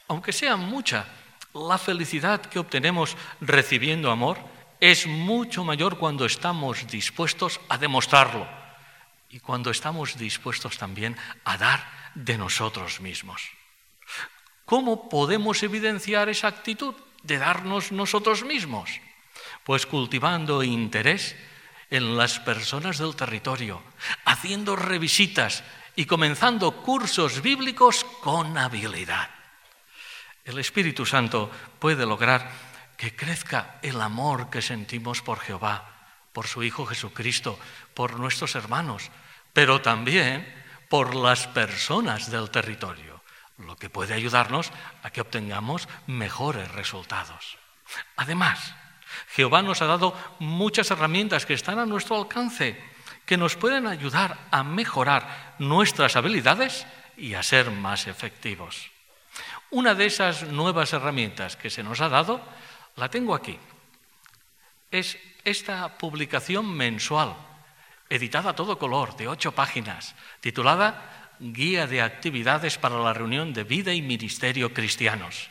Aunque 0.07 0.31
sea 0.31 0.55
mucha, 0.55 1.05
la 1.53 1.77
felicidad 1.77 2.41
que 2.41 2.59
obtenemos 2.59 3.15
recibiendo 3.41 4.11
amor 4.11 4.37
es 4.79 5.07
mucho 5.07 5.63
mayor 5.63 5.97
cuando 5.97 6.25
estamos 6.25 6.87
dispuestos 6.87 7.59
a 7.69 7.77
demostrarlo 7.77 8.47
y 9.29 9.39
cuando 9.39 9.71
estamos 9.71 10.17
dispuestos 10.17 10.77
también 10.77 11.15
a 11.45 11.57
dar 11.57 11.83
de 12.15 12.37
nosotros 12.37 12.99
mismos. 12.99 13.41
¿Cómo 14.65 15.09
podemos 15.09 15.63
evidenciar 15.63 16.29
esa 16.29 16.47
actitud 16.47 16.95
de 17.23 17.37
darnos 17.37 17.91
nosotros 17.91 18.43
mismos? 18.43 18.89
Pues 19.63 19.85
cultivando 19.85 20.63
interés 20.63 21.35
en 21.89 22.17
las 22.17 22.39
personas 22.39 22.97
del 22.97 23.15
territorio, 23.15 23.81
haciendo 24.25 24.75
revisitas 24.75 25.63
y 25.95 26.05
comenzando 26.05 26.81
cursos 26.81 27.41
bíblicos 27.41 28.03
con 28.21 28.57
habilidad. 28.57 29.29
El 30.43 30.59
Espíritu 30.59 31.05
Santo 31.05 31.49
puede 31.79 32.05
lograr 32.05 32.51
que 32.97 33.15
crezca 33.15 33.79
el 33.81 34.01
amor 34.01 34.49
que 34.49 34.61
sentimos 34.61 35.21
por 35.21 35.39
Jehová, 35.39 35.89
por 36.33 36.47
su 36.47 36.63
Hijo 36.63 36.85
Jesucristo, 36.85 37.59
por 37.93 38.19
nuestros 38.19 38.55
hermanos, 38.55 39.11
pero 39.53 39.81
también 39.81 40.51
por 40.89 41.15
las 41.15 41.47
personas 41.47 42.29
del 42.29 42.49
territorio, 42.49 43.12
lo 43.57 43.75
que 43.75 43.89
puede 43.89 44.13
ayudarnos 44.13 44.71
a 45.03 45.09
que 45.11 45.21
obtengamos 45.21 45.87
mejores 46.07 46.71
resultados. 46.71 47.57
Además, 48.15 48.75
Jehová 49.29 49.61
nos 49.61 49.81
ha 49.81 49.85
dado 49.85 50.17
muchas 50.39 50.89
herramientas 50.91 51.45
que 51.45 51.53
están 51.53 51.79
a 51.79 51.85
nuestro 51.85 52.15
alcance, 52.17 52.81
que 53.25 53.37
nos 53.37 53.55
pueden 53.55 53.87
ayudar 53.87 54.37
a 54.51 54.63
mejorar 54.63 55.55
nuestras 55.59 56.15
habilidades 56.15 56.85
y 57.15 57.35
a 57.35 57.43
ser 57.43 57.71
más 57.71 58.07
efectivos. 58.07 58.91
Una 59.69 59.95
de 59.95 60.05
esas 60.05 60.43
nuevas 60.43 60.93
herramientas 60.93 61.55
que 61.55 61.69
se 61.69 61.83
nos 61.83 62.01
ha 62.01 62.09
dado, 62.09 62.41
la 62.95 63.09
tengo 63.09 63.33
aquí. 63.33 63.57
Es 64.91 65.17
esta 65.43 65.97
publicación 65.97 66.69
mensual, 66.69 67.35
editada 68.09 68.51
a 68.51 68.55
todo 68.55 68.77
color, 68.77 69.15
de 69.17 69.27
ocho 69.27 69.53
páginas, 69.53 70.15
titulada 70.41 71.22
Guía 71.39 71.87
de 71.87 72.01
Actividades 72.01 72.77
para 72.77 72.99
la 72.99 73.13
Reunión 73.13 73.53
de 73.53 73.63
Vida 73.63 73.93
y 73.93 74.01
Ministerio 74.01 74.73
Cristianos. 74.73 75.49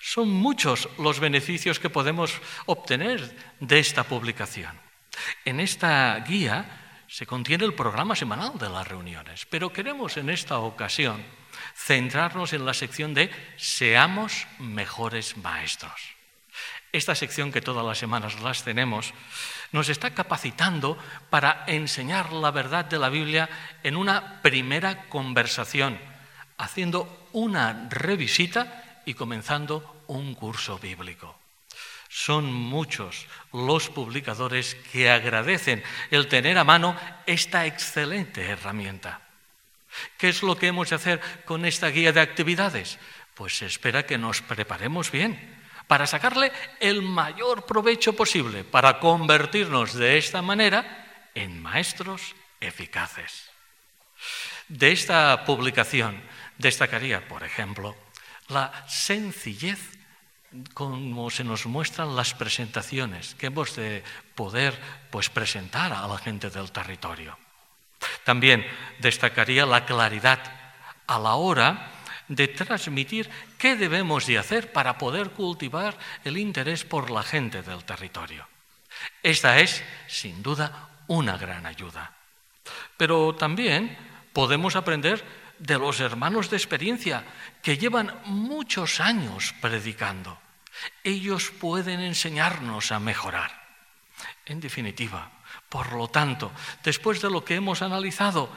Son 0.00 0.28
muchos 0.28 0.88
los 0.98 1.20
beneficios 1.20 1.78
que 1.78 1.90
podemos 1.90 2.40
obtener 2.66 3.34
de 3.60 3.78
esta 3.78 4.04
publicación. 4.04 4.78
En 5.44 5.60
esta 5.60 6.18
guía 6.20 7.04
se 7.08 7.26
contiene 7.26 7.64
el 7.64 7.74
programa 7.74 8.14
semanal 8.14 8.58
de 8.58 8.68
las 8.68 8.86
reuniones, 8.86 9.46
pero 9.46 9.72
queremos 9.72 10.16
en 10.16 10.30
esta 10.30 10.58
ocasión 10.58 11.24
centrarnos 11.74 12.52
en 12.52 12.64
la 12.64 12.74
sección 12.74 13.14
de 13.14 13.30
Seamos 13.56 14.46
mejores 14.58 15.36
maestros. 15.36 16.17
Esta 16.92 17.14
sección 17.14 17.52
que 17.52 17.60
todas 17.60 17.84
las 17.84 17.98
semanas 17.98 18.40
las 18.40 18.64
tenemos 18.64 19.12
nos 19.72 19.90
está 19.90 20.14
capacitando 20.14 20.96
para 21.28 21.64
enseñar 21.66 22.32
la 22.32 22.50
verdad 22.50 22.86
de 22.86 22.98
la 22.98 23.10
Biblia 23.10 23.48
en 23.82 23.96
una 23.96 24.40
primera 24.40 25.08
conversación, 25.08 26.00
haciendo 26.56 27.28
una 27.32 27.88
revisita 27.90 29.02
y 29.04 29.12
comenzando 29.12 30.02
un 30.06 30.34
curso 30.34 30.78
bíblico. 30.78 31.38
Son 32.08 32.50
muchos 32.50 33.26
los 33.52 33.90
publicadores 33.90 34.74
que 34.90 35.10
agradecen 35.10 35.82
el 36.10 36.26
tener 36.26 36.56
a 36.56 36.64
mano 36.64 36.96
esta 37.26 37.66
excelente 37.66 38.46
herramienta. 38.46 39.20
¿Qué 40.16 40.30
es 40.30 40.42
lo 40.42 40.56
que 40.56 40.68
hemos 40.68 40.88
de 40.88 40.96
hacer 40.96 41.20
con 41.44 41.66
esta 41.66 41.88
guía 41.88 42.12
de 42.12 42.22
actividades? 42.22 42.98
Pues 43.34 43.58
se 43.58 43.66
espera 43.66 44.06
que 44.06 44.16
nos 44.16 44.40
preparemos 44.40 45.10
bien 45.10 45.57
para 45.88 46.06
sacarle 46.06 46.52
el 46.78 47.02
mayor 47.02 47.66
provecho 47.66 48.12
posible, 48.12 48.62
para 48.62 49.00
convertirnos 49.00 49.94
de 49.94 50.18
esta 50.18 50.42
manera 50.42 51.30
en 51.34 51.60
maestros 51.60 52.36
eficaces. 52.60 53.50
De 54.68 54.92
esta 54.92 55.44
publicación 55.44 56.22
destacaría, 56.58 57.26
por 57.26 57.42
ejemplo, 57.42 57.96
la 58.48 58.84
sencillez 58.86 59.98
como 60.72 61.28
se 61.30 61.44
nos 61.44 61.66
muestran 61.66 62.16
las 62.16 62.32
presentaciones 62.32 63.34
que 63.34 63.46
hemos 63.46 63.76
de 63.76 64.02
poder 64.34 64.78
pues, 65.10 65.28
presentar 65.28 65.92
a 65.92 66.06
la 66.06 66.18
gente 66.18 66.48
del 66.48 66.72
territorio. 66.72 67.36
También 68.24 68.66
destacaría 68.98 69.66
la 69.66 69.84
claridad 69.84 70.40
a 71.06 71.18
la 71.18 71.34
hora 71.34 71.97
de 72.28 72.48
transmitir 72.48 73.28
qué 73.58 73.76
debemos 73.76 74.26
de 74.26 74.38
hacer 74.38 74.72
para 74.72 74.98
poder 74.98 75.30
cultivar 75.30 75.98
el 76.24 76.38
interés 76.38 76.84
por 76.84 77.10
la 77.10 77.22
gente 77.22 77.62
del 77.62 77.84
territorio. 77.84 78.46
Esta 79.22 79.60
es, 79.60 79.82
sin 80.06 80.42
duda, 80.42 80.88
una 81.06 81.36
gran 81.36 81.66
ayuda. 81.66 82.14
Pero 82.96 83.34
también 83.34 83.96
podemos 84.32 84.76
aprender 84.76 85.24
de 85.58 85.78
los 85.78 86.00
hermanos 86.00 86.50
de 86.50 86.56
experiencia 86.56 87.24
que 87.62 87.78
llevan 87.78 88.14
muchos 88.24 89.00
años 89.00 89.54
predicando. 89.60 90.38
Ellos 91.02 91.50
pueden 91.50 92.00
enseñarnos 92.00 92.92
a 92.92 93.00
mejorar. 93.00 93.50
En 94.46 94.60
definitiva, 94.60 95.30
por 95.68 95.92
lo 95.92 96.08
tanto, 96.08 96.52
después 96.84 97.20
de 97.20 97.30
lo 97.30 97.44
que 97.44 97.56
hemos 97.56 97.82
analizado, 97.82 98.50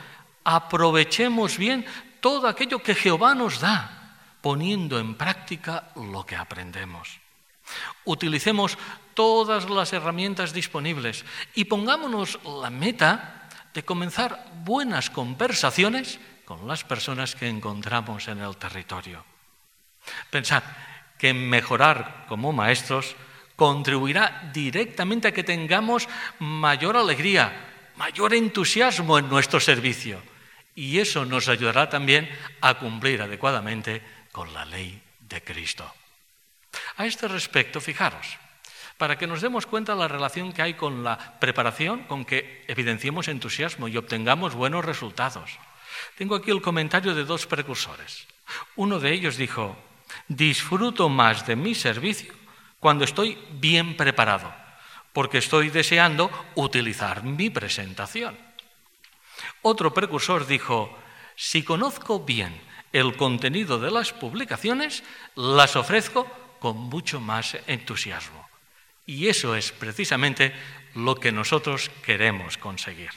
aprovechemos 0.43 1.58
bien 1.58 1.86
todo 2.21 2.47
aquello 2.47 2.79
que 2.79 2.95
Jehová 2.95 3.36
nos 3.36 3.60
da, 3.60 4.15
poniendo 4.39 5.01
en 5.01 5.17
práctica 5.17 5.89
lo 5.97 6.23
que 6.23 6.38
aprendemos. 6.38 7.19
Utilicemos 8.05 8.77
todas 9.13 9.69
las 9.69 9.91
herramientas 9.91 10.53
disponibles 10.53 11.25
y 11.53 11.65
pongámonos 11.65 12.39
la 12.45 12.69
meta 12.69 13.49
de 13.73 13.84
comenzar 13.84 14.45
buenas 14.63 15.10
conversaciones 15.10 16.19
con 16.45 16.67
las 16.67 16.84
personas 16.84 17.36
que 17.36 17.47
encontramos 17.47 18.27
en 18.27 18.39
el 18.39 18.55
territorio. 18.57 19.25
Pensad 20.29 20.63
que 21.17 21.34
mejorar 21.34 22.25
como 22.27 22.51
maestros 22.51 23.15
contribuirá 23.55 24.49
directamente 24.53 25.29
a 25.29 25.34
que 25.34 25.43
tengamos 25.43 26.10
mayor 26.39 26.97
alegría, 26.97 27.93
mayor 27.95 28.34
entusiasmo 28.34 29.19
en 29.19 29.29
nuestro 29.29 29.60
servicio 29.60 30.31
y 30.75 30.99
eso 30.99 31.25
nos 31.25 31.47
ayudará 31.47 31.89
también 31.89 32.29
a 32.62 32.75
cumplir 32.75 33.21
adecuadamente 33.21 34.01
con 34.31 34.53
la 34.53 34.65
ley 34.65 35.01
de 35.19 35.43
Cristo. 35.43 35.91
A 36.97 37.05
este 37.05 37.27
respecto, 37.27 37.81
fijaros, 37.81 38.38
para 38.97 39.17
que 39.17 39.27
nos 39.27 39.41
demos 39.41 39.65
cuenta 39.65 39.93
de 39.93 39.99
la 39.99 40.07
relación 40.07 40.53
que 40.53 40.62
hay 40.62 40.73
con 40.75 41.03
la 41.03 41.39
preparación, 41.39 42.03
con 42.03 42.23
que 42.23 42.63
evidenciemos 42.67 43.27
entusiasmo 43.27 43.88
y 43.88 43.97
obtengamos 43.97 44.53
buenos 44.53 44.86
resultados. 44.86 45.57
Tengo 46.17 46.36
aquí 46.36 46.51
el 46.51 46.62
comentario 46.62 47.15
de 47.15 47.25
dos 47.25 47.47
precursores. 47.47 48.27
Uno 48.75 48.99
de 48.99 49.12
ellos 49.12 49.38
dijo, 49.38 49.77
disfruto 50.27 51.10
más 51.10 51.45
de 51.47 51.55
mi 51.55 51.75
servicio 51.75 52.34
cuando 52.79 53.03
estoy 53.03 53.38
bien 53.51 53.97
preparado, 53.97 54.53
porque 55.13 55.39
estoy 55.39 55.69
deseando 55.69 56.29
utilizar 56.55 57.23
mi 57.23 57.49
presentación. 57.49 58.38
Otro 59.62 59.93
precursor 59.93 60.47
dijo, 60.47 60.97
si 61.36 61.63
conozco 61.63 62.19
bien 62.19 62.60
el 62.93 63.15
contenido 63.15 63.80
de 63.80 63.91
las 63.91 64.12
publicaciones, 64.12 65.04
las 65.36 65.76
ofrezco 65.76 66.28
con 66.60 66.78
mucho 66.78 67.19
más 67.19 67.58
entusiasmo. 67.67 68.47
Y 69.06 69.28
eso 69.28 69.56
es 69.56 69.71
precisamente 69.71 70.54
lo 70.95 71.15
que 71.15 71.32
nosotros 71.32 71.89
queremos 72.04 72.58
conseguir. 72.58 73.12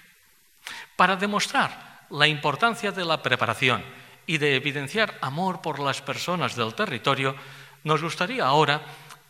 Para 0.97 1.17
demostrar 1.17 2.07
la 2.11 2.27
importancia 2.27 2.93
de 2.93 3.05
la 3.05 3.23
preparación 3.23 3.85
y 4.27 4.39
de 4.39 4.57
evidenciar 4.57 5.19
amor 5.21 5.61
por 5.61 5.81
las 5.81 6.01
personas 6.01 6.57
del 6.57 6.75
territorio, 6.75 7.35
nos 7.83 8.03
gustaría 8.03 8.47
ahora 8.47 8.83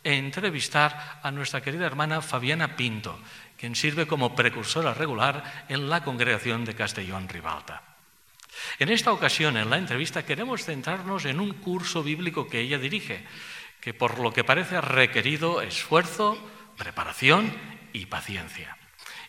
entrevistar 0.03 1.19
a 1.23 1.31
nuestra 1.31 1.61
querida 1.61 1.85
hermana 1.85 2.21
Fabiana 2.21 2.75
Pinto, 2.75 3.19
quien 3.65 3.75
sirve 3.75 4.05
como 4.05 4.35
precursora 4.35 4.93
regular 4.93 5.65
en 5.69 5.89
la 5.89 6.03
congregación 6.03 6.65
de 6.65 6.75
Castellón 6.75 7.27
Ribalta. 7.27 7.81
En 8.77 8.89
esta 8.89 9.11
ocasión, 9.11 9.57
en 9.57 9.71
la 9.71 9.79
entrevista, 9.79 10.23
queremos 10.23 10.63
centrarnos 10.63 11.25
en 11.25 11.39
un 11.39 11.51
curso 11.53 12.03
bíblico 12.03 12.47
que 12.47 12.59
ella 12.59 12.77
dirige, 12.77 13.25
que 13.81 13.95
por 13.95 14.19
lo 14.19 14.31
que 14.31 14.43
parece 14.43 14.75
ha 14.75 14.81
requerido 14.81 15.63
esfuerzo, 15.63 16.37
preparación 16.77 17.51
y 17.91 18.05
paciencia. 18.05 18.77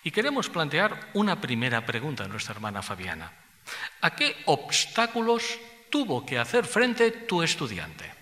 Y 0.05 0.11
queremos 0.11 0.51
plantear 0.51 1.09
una 1.15 1.41
primera 1.41 1.87
pregunta 1.87 2.25
a 2.25 2.29
nuestra 2.29 2.57
hermana 2.57 2.83
Fabiana. 2.83 3.33
¿A 4.03 4.15
qué 4.15 4.37
obstáculos 4.45 5.59
tuvo 5.89 6.27
que 6.27 6.39
hacer 6.39 6.67
frente 6.67 7.11
tu 7.11 7.43
estudiante? 7.43 8.16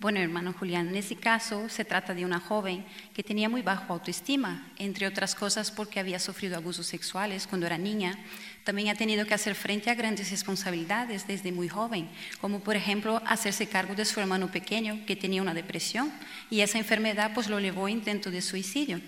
Bueno, 0.00 0.20
hermano 0.20 0.52
Julián, 0.52 0.90
en 0.90 0.94
ese 0.94 1.16
caso 1.16 1.68
se 1.68 1.84
trata 1.84 2.14
de 2.14 2.24
una 2.24 2.38
joven 2.38 2.86
que 3.12 3.24
tenía 3.24 3.48
muy 3.48 3.62
bajo 3.62 3.92
autoestima, 3.92 4.70
entre 4.78 5.08
otras 5.08 5.34
cosas 5.34 5.72
porque 5.72 5.98
había 5.98 6.20
sufrido 6.20 6.56
abusos 6.56 6.86
sexuales 6.86 7.48
cuando 7.48 7.66
era 7.66 7.78
niña. 7.78 8.16
También 8.62 8.90
ha 8.90 8.94
tenido 8.94 9.26
que 9.26 9.34
hacer 9.34 9.56
frente 9.56 9.90
a 9.90 9.96
grandes 9.96 10.30
responsabilidades 10.30 11.26
desde 11.26 11.50
muy 11.50 11.68
joven, 11.68 12.08
como 12.40 12.60
por 12.60 12.76
ejemplo 12.76 13.20
hacerse 13.26 13.66
cargo 13.66 13.96
de 13.96 14.04
su 14.04 14.20
hermano 14.20 14.52
pequeño 14.52 15.04
que 15.04 15.16
tenía 15.16 15.42
una 15.42 15.52
depresión 15.52 16.12
y 16.48 16.60
esa 16.60 16.78
enfermedad 16.78 17.32
pues 17.34 17.48
lo 17.48 17.58
llevó 17.58 17.86
a 17.86 17.90
intento 17.90 18.30
de 18.30 18.40
suicidio. 18.40 19.00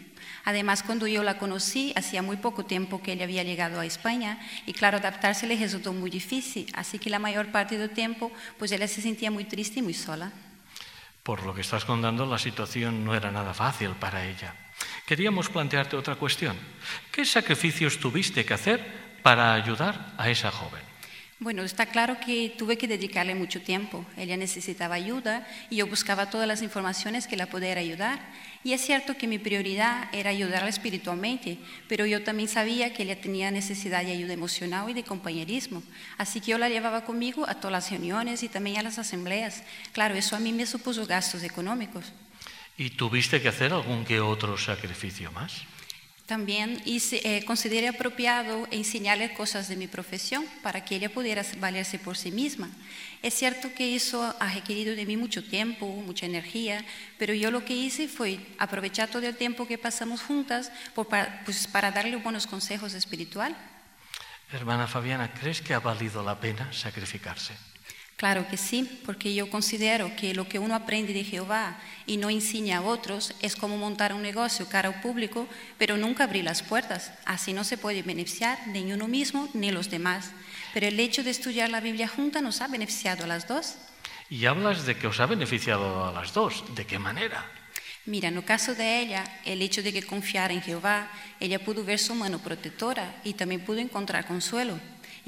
Además, 0.44 0.83
cuando 0.83 1.07
yo 1.07 1.22
la 1.22 1.38
conocí, 1.38 1.92
hacía 1.94 2.20
muy 2.20 2.38
poco 2.38 2.64
tiempo 2.64 3.00
que 3.00 3.12
ella 3.12 3.26
había 3.26 3.44
llegado 3.44 3.79
a 3.79 3.87
España 3.87 4.40
y 4.66 4.72
claro, 4.72 4.98
adaptarse 4.98 5.46
le 5.46 5.55
resultó 5.55 5.92
muy 5.92 6.11
difícil, 6.11 6.66
así 6.74 6.98
que 6.98 7.11
la 7.11 7.20
mayor 7.20 7.53
parte 7.53 7.79
del 7.79 7.90
tiempo 7.90 8.33
pues 8.59 8.72
ella 8.72 8.88
se 8.88 9.00
sentía 9.00 9.31
muy 9.31 9.44
triste 9.44 9.79
y 9.79 9.83
muy 9.83 9.94
sola. 9.94 10.33
Por 11.30 11.46
lo 11.46 11.54
que 11.54 11.60
estás 11.60 11.84
contando, 11.84 12.26
la 12.26 12.40
situación 12.42 13.04
no 13.04 13.14
era 13.14 13.30
nada 13.30 13.54
fácil 13.54 13.90
para 13.90 14.26
ella. 14.26 14.52
Queríamos 15.06 15.48
plantearte 15.48 15.94
otra 15.94 16.16
cuestión. 16.16 16.56
¿Qué 17.12 17.24
sacrificios 17.24 18.00
tuviste 18.00 18.44
que 18.44 18.52
hacer 18.52 18.82
para 19.22 19.54
ayudar 19.54 20.12
a 20.18 20.28
esa 20.28 20.50
joven? 20.50 20.89
Bueno, 21.40 21.62
está 21.62 21.87
claro 21.87 22.18
que 22.20 22.55
tuve 22.59 22.76
que 22.76 22.87
dedicarle 22.87 23.35
mucho 23.35 23.62
tiempo. 23.62 24.05
Ella 24.18 24.37
necesitaba 24.37 24.96
ayuda 24.96 25.48
y 25.70 25.76
yo 25.76 25.87
buscaba 25.87 26.29
todas 26.29 26.46
las 26.46 26.61
informaciones 26.61 27.26
que 27.26 27.38
la 27.38 27.46
pudiera 27.46 27.81
ayudar. 27.81 28.20
Y 28.62 28.74
es 28.74 28.83
cierto 28.83 29.16
que 29.16 29.26
mi 29.26 29.38
prioridad 29.38 30.11
era 30.12 30.29
ayudarla 30.29 30.68
espiritualmente, 30.68 31.57
pero 31.88 32.05
yo 32.05 32.22
también 32.22 32.46
sabía 32.46 32.92
que 32.92 33.05
ella 33.05 33.22
tenía 33.22 33.50
necesidad 33.50 34.05
de 34.05 34.12
ayuda 34.12 34.35
emocional 34.35 34.90
y 34.90 34.92
de 34.92 35.03
compañerismo. 35.03 35.83
Así 36.18 36.42
que 36.42 36.50
yo 36.50 36.59
la 36.59 36.68
llevaba 36.68 37.07
conmigo 37.07 37.48
a 37.48 37.55
todas 37.55 37.72
las 37.72 37.90
reuniones 37.90 38.42
y 38.42 38.50
también 38.50 38.76
a 38.76 38.83
las 38.83 38.98
asambleas. 38.98 39.62
Claro, 39.92 40.16
eso 40.16 40.37
a 40.37 40.40
mí 40.40 40.53
me 40.53 40.66
supuso 40.66 41.07
gastos 41.07 41.42
económicos. 41.42 42.12
¿Y 42.76 42.90
tuviste 42.90 43.40
que 43.40 43.48
hacer 43.48 43.72
algún 43.72 44.05
que 44.05 44.20
otro 44.20 44.59
sacrificio 44.59 45.33
más? 45.33 45.62
También 46.30 46.80
hice, 46.84 47.20
eh, 47.24 47.44
consideré 47.44 47.88
apropiado 47.88 48.68
enseñarle 48.70 49.34
cosas 49.34 49.66
de 49.66 49.74
mi 49.74 49.88
profesión 49.88 50.46
para 50.62 50.84
que 50.84 50.94
ella 50.94 51.12
pudiera 51.12 51.44
valerse 51.58 51.98
por 51.98 52.16
sí 52.16 52.30
misma. 52.30 52.70
Es 53.20 53.34
cierto 53.34 53.74
que 53.74 53.96
eso 53.96 54.32
ha 54.38 54.54
requerido 54.54 54.94
de 54.94 55.06
mí 55.06 55.16
mucho 55.16 55.42
tiempo, 55.42 55.88
mucha 55.88 56.26
energía, 56.26 56.84
pero 57.18 57.34
yo 57.34 57.50
lo 57.50 57.64
que 57.64 57.74
hice 57.74 58.06
fue 58.06 58.38
aprovechar 58.60 59.08
todo 59.10 59.26
el 59.26 59.34
tiempo 59.34 59.66
que 59.66 59.76
pasamos 59.76 60.22
juntas 60.22 60.70
por, 60.94 61.08
para, 61.08 61.42
pues, 61.44 61.66
para 61.66 61.90
darle 61.90 62.14
buenos 62.14 62.46
consejos 62.46 62.94
espiritual. 62.94 63.56
Hermana 64.52 64.86
Fabiana, 64.86 65.34
¿crees 65.34 65.60
que 65.60 65.74
ha 65.74 65.80
valido 65.80 66.22
la 66.22 66.38
pena 66.38 66.72
sacrificarse? 66.72 67.54
Claro 68.20 68.46
que 68.46 68.59
sí, 68.59 69.00
porque 69.06 69.33
yo 69.35 69.48
considero 69.48 70.14
que 70.14 70.35
lo 70.35 70.46
que 70.46 70.59
uno 70.59 70.74
aprende 70.74 71.14
de 71.14 71.24
Jehová 71.24 71.78
y 72.04 72.18
no 72.18 72.28
enseña 72.28 72.76
a 72.76 72.83
otros 72.83 73.33
es 73.40 73.56
como 73.56 73.78
montar 73.78 74.12
un 74.12 74.20
negocio 74.20 74.68
cara 74.68 74.90
al 74.90 75.00
público, 75.00 75.48
pero 75.78 75.96
nunca 75.96 76.24
abrir 76.24 76.44
las 76.44 76.62
puertas. 76.62 77.14
Así 77.24 77.54
no 77.54 77.64
se 77.64 77.78
puede 77.78 78.02
beneficiar 78.02 78.59
ni 78.66 78.92
uno 78.92 79.09
mismo 79.09 79.48
ni 79.54 79.70
los 79.70 79.88
demás. 79.88 80.33
Pero 80.74 80.87
el 80.87 81.00
hecho 81.00 81.24
de 81.24 81.30
estudiar 81.30 81.70
la 81.70 81.80
Biblia 81.80 82.09
junta 82.09 82.42
nos 82.42 82.61
ha 82.61 82.68
beneficiado 82.68 83.24
a 83.24 83.26
las 83.26 83.48
dos. 83.48 83.76
Y 84.28 84.44
hablas 84.44 84.85
de 84.85 84.98
que 84.98 85.06
os 85.06 85.18
ha 85.18 85.24
beneficiado 85.24 86.06
a 86.06 86.12
las 86.12 86.35
dos. 86.35 86.62
¿De 86.74 86.85
qué 86.85 86.98
manera? 86.98 87.50
Mira, 88.04 88.28
en 88.28 88.37
el 88.37 88.44
caso 88.44 88.74
de 88.74 89.00
ella, 89.00 89.24
el 89.46 89.62
hecho 89.62 89.83
de 89.83 89.94
que 89.94 90.02
confiara 90.02 90.52
en 90.52 90.61
Jehová, 90.61 91.11
ella 91.40 91.64
pudo 91.64 91.85
ver 91.85 91.98
su 91.98 92.14
mano 92.14 92.38
protectora 92.38 93.22
y 93.24 93.33
también 93.33 93.64
pudo 93.64 93.78
encontrar 93.78 94.26
consuelo. 94.26 94.78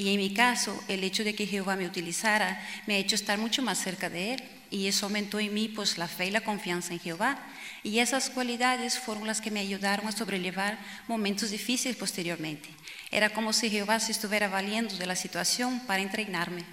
Y 0.02 0.08
en 0.08 0.16
mi 0.16 0.34
caso, 0.34 0.82
el 0.88 1.04
hecho 1.04 1.22
de 1.22 1.36
que 1.36 1.46
Jehová 1.46 1.76
me 1.76 1.86
utilizara 1.86 2.60
me 2.88 2.96
ha 2.96 2.98
hecho 2.98 3.14
estar 3.14 3.38
mucho 3.38 3.62
más 3.62 3.78
cerca 3.78 4.10
de 4.10 4.34
Él. 4.34 4.42
Y 4.68 4.88
eso 4.88 5.06
aumentó 5.06 5.38
en 5.38 5.54
mí 5.54 5.68
pues, 5.68 5.96
la 5.96 6.08
fe 6.08 6.26
y 6.26 6.30
la 6.32 6.40
confianza 6.40 6.92
en 6.92 6.98
Jehová. 6.98 7.38
Y 7.84 8.00
esas 8.00 8.28
cualidades 8.28 8.98
fueron 8.98 9.28
las 9.28 9.40
que 9.40 9.52
me 9.52 9.60
ayudaron 9.60 10.08
a 10.08 10.10
sobrellevar 10.10 10.76
momentos 11.06 11.52
difíciles 11.52 11.96
posteriormente. 11.96 12.68
Era 13.12 13.30
como 13.30 13.52
si 13.52 13.70
Jehová 13.70 14.00
se 14.00 14.10
estuviera 14.10 14.48
valiendo 14.48 14.96
de 14.96 15.06
la 15.06 15.14
situación 15.14 15.78
para 15.86 16.02
entrenarme. 16.02 16.64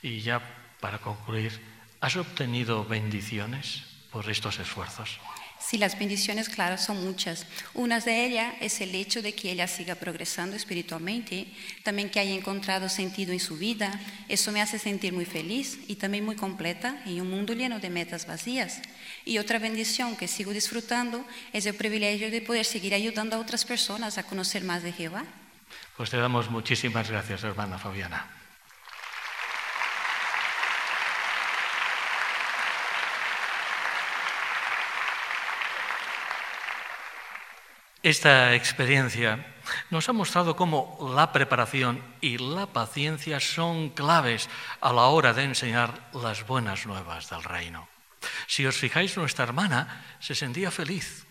Y 0.00 0.20
ya 0.20 0.40
para 0.80 0.96
concluir, 0.96 1.60
¿has 2.00 2.16
obtenido 2.16 2.86
bendiciones 2.86 3.82
por 4.10 4.30
estos 4.30 4.58
esfuerzos? 4.60 5.20
Sí, 5.60 5.76
las 5.76 5.98
bendiciones, 5.98 6.48
claro, 6.48 6.78
son 6.78 7.04
muchas. 7.04 7.46
Una 7.74 8.00
de 8.00 8.24
ellas 8.24 8.54
es 8.60 8.80
el 8.80 8.94
hecho 8.94 9.20
de 9.20 9.34
que 9.34 9.52
ella 9.52 9.68
siga 9.68 9.94
progresando 9.94 10.56
espiritualmente, 10.56 11.46
también 11.84 12.08
que 12.08 12.18
haya 12.18 12.34
encontrado 12.34 12.88
sentido 12.88 13.32
en 13.32 13.40
su 13.40 13.56
vida. 13.56 14.00
Eso 14.28 14.52
me 14.52 14.62
hace 14.62 14.78
sentir 14.78 15.12
muy 15.12 15.26
feliz 15.26 15.78
y 15.86 15.96
también 15.96 16.24
muy 16.24 16.34
completa 16.34 17.00
en 17.04 17.20
un 17.20 17.30
mundo 17.30 17.52
lleno 17.52 17.78
de 17.78 17.90
metas 17.90 18.26
vacías. 18.26 18.80
Y 19.24 19.38
otra 19.38 19.58
bendición 19.58 20.16
que 20.16 20.28
sigo 20.28 20.52
disfrutando 20.52 21.24
es 21.52 21.66
el 21.66 21.74
privilegio 21.74 22.30
de 22.30 22.40
poder 22.40 22.64
seguir 22.64 22.94
ayudando 22.94 23.36
a 23.36 23.40
otras 23.40 23.64
personas 23.66 24.16
a 24.16 24.24
conocer 24.24 24.64
más 24.64 24.82
de 24.82 24.92
Jehová. 24.92 25.24
Pues 25.96 26.08
te 26.08 26.16
damos 26.16 26.50
muchísimas 26.50 27.10
gracias, 27.10 27.44
hermana 27.44 27.78
Fabiana. 27.78 28.39
Esta 38.02 38.54
experiencia 38.54 39.44
nos 39.90 40.08
ha 40.08 40.14
mostrado 40.14 40.56
cómo 40.56 41.12
la 41.14 41.32
preparación 41.32 42.02
y 42.22 42.38
la 42.38 42.64
paciencia 42.64 43.40
son 43.40 43.90
claves 43.90 44.48
a 44.80 44.90
la 44.92 45.02
hora 45.02 45.34
de 45.34 45.44
enseñar 45.44 46.08
las 46.14 46.46
buenas 46.46 46.86
nuevas 46.86 47.28
del 47.28 47.42
reino. 47.42 47.88
Si 48.46 48.64
os 48.64 48.76
fijáis, 48.76 49.18
nuestra 49.18 49.44
hermana 49.44 50.16
se 50.18 50.34
sentía 50.34 50.70
feliz 50.70 51.26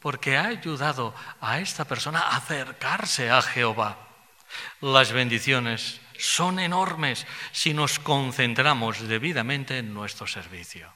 porque 0.00 0.38
ha 0.38 0.46
ayudado 0.46 1.14
a 1.42 1.60
esta 1.60 1.84
persona 1.84 2.20
a 2.20 2.36
acercarse 2.36 3.30
a 3.30 3.42
Jehová. 3.42 3.98
Las 4.80 5.12
bendiciones 5.12 6.00
son 6.18 6.58
enormes 6.58 7.26
si 7.52 7.74
nos 7.74 7.98
concentramos 7.98 9.06
debidamente 9.08 9.76
en 9.76 9.92
nuestro 9.92 10.26
servicio. 10.26 10.90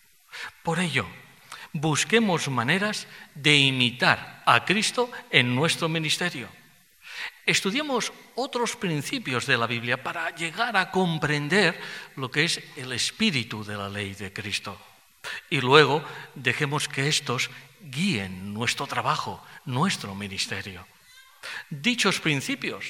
Por 0.62 0.78
ello, 0.78 1.06
busquemos 1.72 2.48
maneras 2.48 3.06
de 3.34 3.56
imitar 3.56 4.42
a 4.46 4.64
Cristo 4.64 5.10
en 5.30 5.54
nuestro 5.54 5.88
ministerio. 5.88 6.48
Estudiemos 7.46 8.12
otros 8.34 8.76
principios 8.76 9.46
de 9.46 9.56
la 9.56 9.66
Biblia 9.66 10.02
para 10.02 10.34
llegar 10.34 10.76
a 10.76 10.90
comprender 10.90 11.80
lo 12.16 12.30
que 12.30 12.44
es 12.44 12.60
el 12.76 12.92
espíritu 12.92 13.64
de 13.64 13.76
la 13.76 13.88
ley 13.88 14.14
de 14.14 14.32
Cristo. 14.32 14.78
Y 15.50 15.60
luego 15.60 16.04
dejemos 16.34 16.88
que 16.88 17.08
estos 17.08 17.50
guíen 17.80 18.52
nuestro 18.52 18.86
trabajo, 18.86 19.42
nuestro 19.64 20.14
ministerio. 20.14 20.86
Dichos 21.70 22.20
principios 22.20 22.84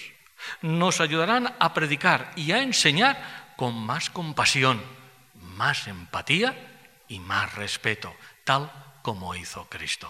nos 0.63 1.01
ayudarán 1.01 1.55
a 1.59 1.75
predicar 1.75 2.33
y 2.37 2.53
a 2.53 2.63
enseñar 2.63 3.55
con 3.57 3.75
más 3.75 4.11
compasión, 4.11 4.83
más 5.35 5.87
empatía 5.89 6.57
y 7.09 7.19
más 7.19 7.55
respeto, 7.55 8.15
tal 8.49 8.73
como 9.03 9.37
hizo 9.37 9.69
Cristo. 9.69 10.09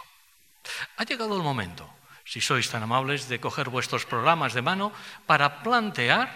Ha 0.97 1.03
llegado 1.03 1.35
el 1.35 1.43
momento, 1.43 1.91
si 2.23 2.39
sois 2.39 2.71
tan 2.71 2.87
amables, 2.87 3.27
de 3.27 3.43
coger 3.43 3.67
vuestros 3.67 4.07
programas 4.07 4.55
de 4.55 4.63
mano 4.63 4.95
para 5.27 5.67
plantear 5.67 6.31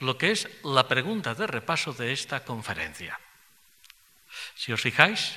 lo 0.00 0.16
que 0.16 0.32
es 0.32 0.48
la 0.64 0.88
pregunta 0.88 1.36
de 1.36 1.44
repaso 1.44 1.92
de 1.92 2.16
esta 2.16 2.48
conferencia. 2.48 3.20
Si 4.56 4.72
os 4.72 4.80
fijáis, 4.80 5.36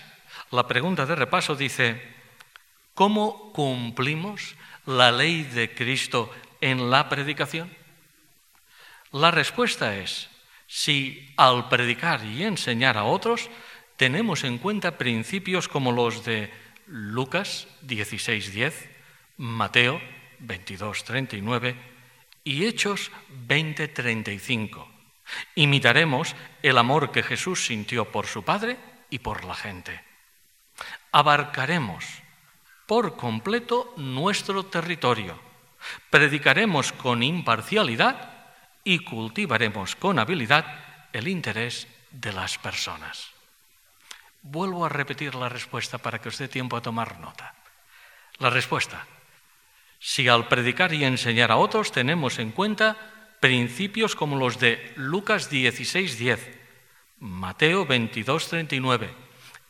la 0.56 0.64
pregunta 0.64 1.04
de 1.04 1.20
repaso 1.20 1.60
dice, 1.60 2.00
¿cómo 2.96 3.52
cumplimos 3.52 4.56
la 4.88 5.12
ley 5.12 5.44
de 5.44 5.76
Cristo 5.76 6.32
en 6.62 6.88
la 6.90 7.12
predicación? 7.12 7.68
La 9.12 9.32
respuesta 9.32 9.98
es, 10.00 10.32
si 10.68 11.36
al 11.36 11.68
predicar 11.68 12.24
y 12.24 12.48
enseñar 12.48 12.96
a 12.96 13.04
otros 13.04 13.52
tenemos 13.98 14.44
en 14.44 14.60
cuenta 14.60 14.98
principios 14.98 15.68
como 15.68 15.92
los 15.92 16.24
de 16.24 16.52
Lucas 16.86 17.68
16:10, 17.82 18.74
Mateo 19.38 20.00
22:39 20.40 21.76
y 22.44 22.66
Hechos 22.66 23.12
20:35. 23.48 24.88
Imitaremos 25.56 26.36
el 26.64 26.78
amor 26.78 27.12
que 27.12 27.24
Jesús 27.24 27.66
sintió 27.66 28.06
por 28.12 28.28
su 28.28 28.44
Padre 28.44 28.78
y 29.10 29.20
por 29.20 29.44
la 29.44 29.56
gente. 29.56 30.00
Abarcaremos 31.12 32.06
por 32.86 33.18
completo 33.18 33.94
nuestro 33.98 34.64
territorio. 34.64 35.38
Predicaremos 36.10 36.94
con 36.94 37.24
imparcialidad 37.24 38.32
y 38.84 39.00
cultivaremos 39.00 39.96
con 39.96 40.20
habilidad 40.20 41.10
el 41.12 41.28
interés 41.28 41.88
de 42.12 42.32
las 42.32 42.58
personas. 42.58 43.37
Vuelvo 44.50 44.86
a 44.86 44.90
repetir 44.90 45.36
la 45.36 45.50
respuesta 45.50 45.98
para 45.98 46.24
que 46.24 46.32
os 46.32 46.40
dé 46.40 46.48
tiempo 46.48 46.80
a 46.80 46.82
tomar 46.82 47.20
nota. 47.20 47.52
La 48.40 48.50
respuesta. 48.50 49.04
Si 50.00 50.30
al 50.30 50.48
predicar 50.48 50.94
y 50.94 51.04
enseñar 51.04 51.52
a 51.52 51.60
otros 51.60 51.92
tenemos 51.92 52.40
en 52.40 52.56
cuenta 52.56 52.96
principios 53.42 54.16
como 54.16 54.40
los 54.40 54.58
de 54.58 54.94
Lucas 54.96 55.52
16:10, 55.52 56.40
Mateo 57.20 57.86
22:39 57.86 59.12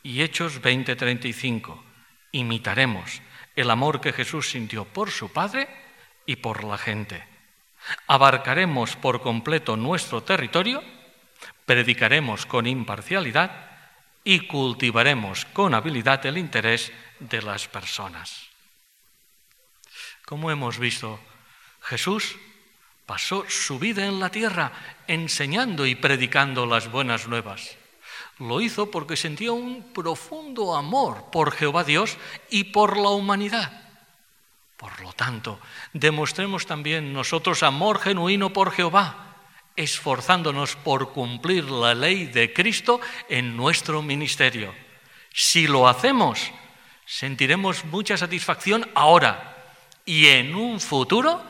y 0.04 0.22
Hechos 0.22 0.62
20:35, 0.62 1.82
imitaremos 2.30 3.20
el 3.56 3.70
amor 3.70 4.00
que 4.00 4.12
Jesús 4.12 4.48
sintió 4.48 4.84
por 4.84 5.10
su 5.10 5.32
Padre 5.32 5.66
y 6.24 6.36
por 6.36 6.62
la 6.62 6.78
gente. 6.78 7.26
Abarcaremos 8.06 8.94
por 8.94 9.22
completo 9.22 9.76
nuestro 9.76 10.22
territorio, 10.22 10.84
predicaremos 11.66 12.46
con 12.46 12.68
imparcialidad 12.68 13.67
y 14.28 14.40
cultivaremos 14.40 15.46
con 15.54 15.72
habilidad 15.72 16.26
el 16.26 16.36
interés 16.36 16.92
de 17.18 17.40
las 17.40 17.66
personas. 17.66 18.50
Como 20.26 20.50
hemos 20.50 20.78
visto, 20.78 21.18
Jesús 21.80 22.36
pasó 23.06 23.46
su 23.48 23.78
vida 23.78 24.04
en 24.04 24.20
la 24.20 24.28
tierra 24.28 24.70
enseñando 25.06 25.86
y 25.86 25.94
predicando 25.94 26.66
las 26.66 26.90
buenas 26.90 27.26
nuevas. 27.26 27.78
Lo 28.38 28.60
hizo 28.60 28.90
porque 28.90 29.16
sentía 29.16 29.52
un 29.52 29.94
profundo 29.94 30.76
amor 30.76 31.30
por 31.32 31.52
Jehová 31.52 31.84
Dios 31.84 32.18
y 32.50 32.64
por 32.64 32.98
la 32.98 33.08
humanidad. 33.08 33.80
Por 34.76 35.00
lo 35.00 35.14
tanto, 35.14 35.58
demostremos 35.94 36.66
también 36.66 37.14
nosotros 37.14 37.62
amor 37.62 37.98
genuino 37.98 38.52
por 38.52 38.72
Jehová 38.72 39.27
esforzándonos 39.78 40.76
por 40.76 41.12
cumplir 41.12 41.64
la 41.70 41.94
ley 41.94 42.26
de 42.26 42.52
Cristo 42.52 43.00
en 43.28 43.56
nuestro 43.56 44.02
ministerio. 44.02 44.74
Si 45.32 45.66
lo 45.66 45.88
hacemos, 45.88 46.50
sentiremos 47.06 47.84
mucha 47.84 48.16
satisfacción 48.16 48.90
ahora 48.94 49.56
y 50.04 50.26
en 50.26 50.54
un 50.54 50.80
futuro 50.80 51.42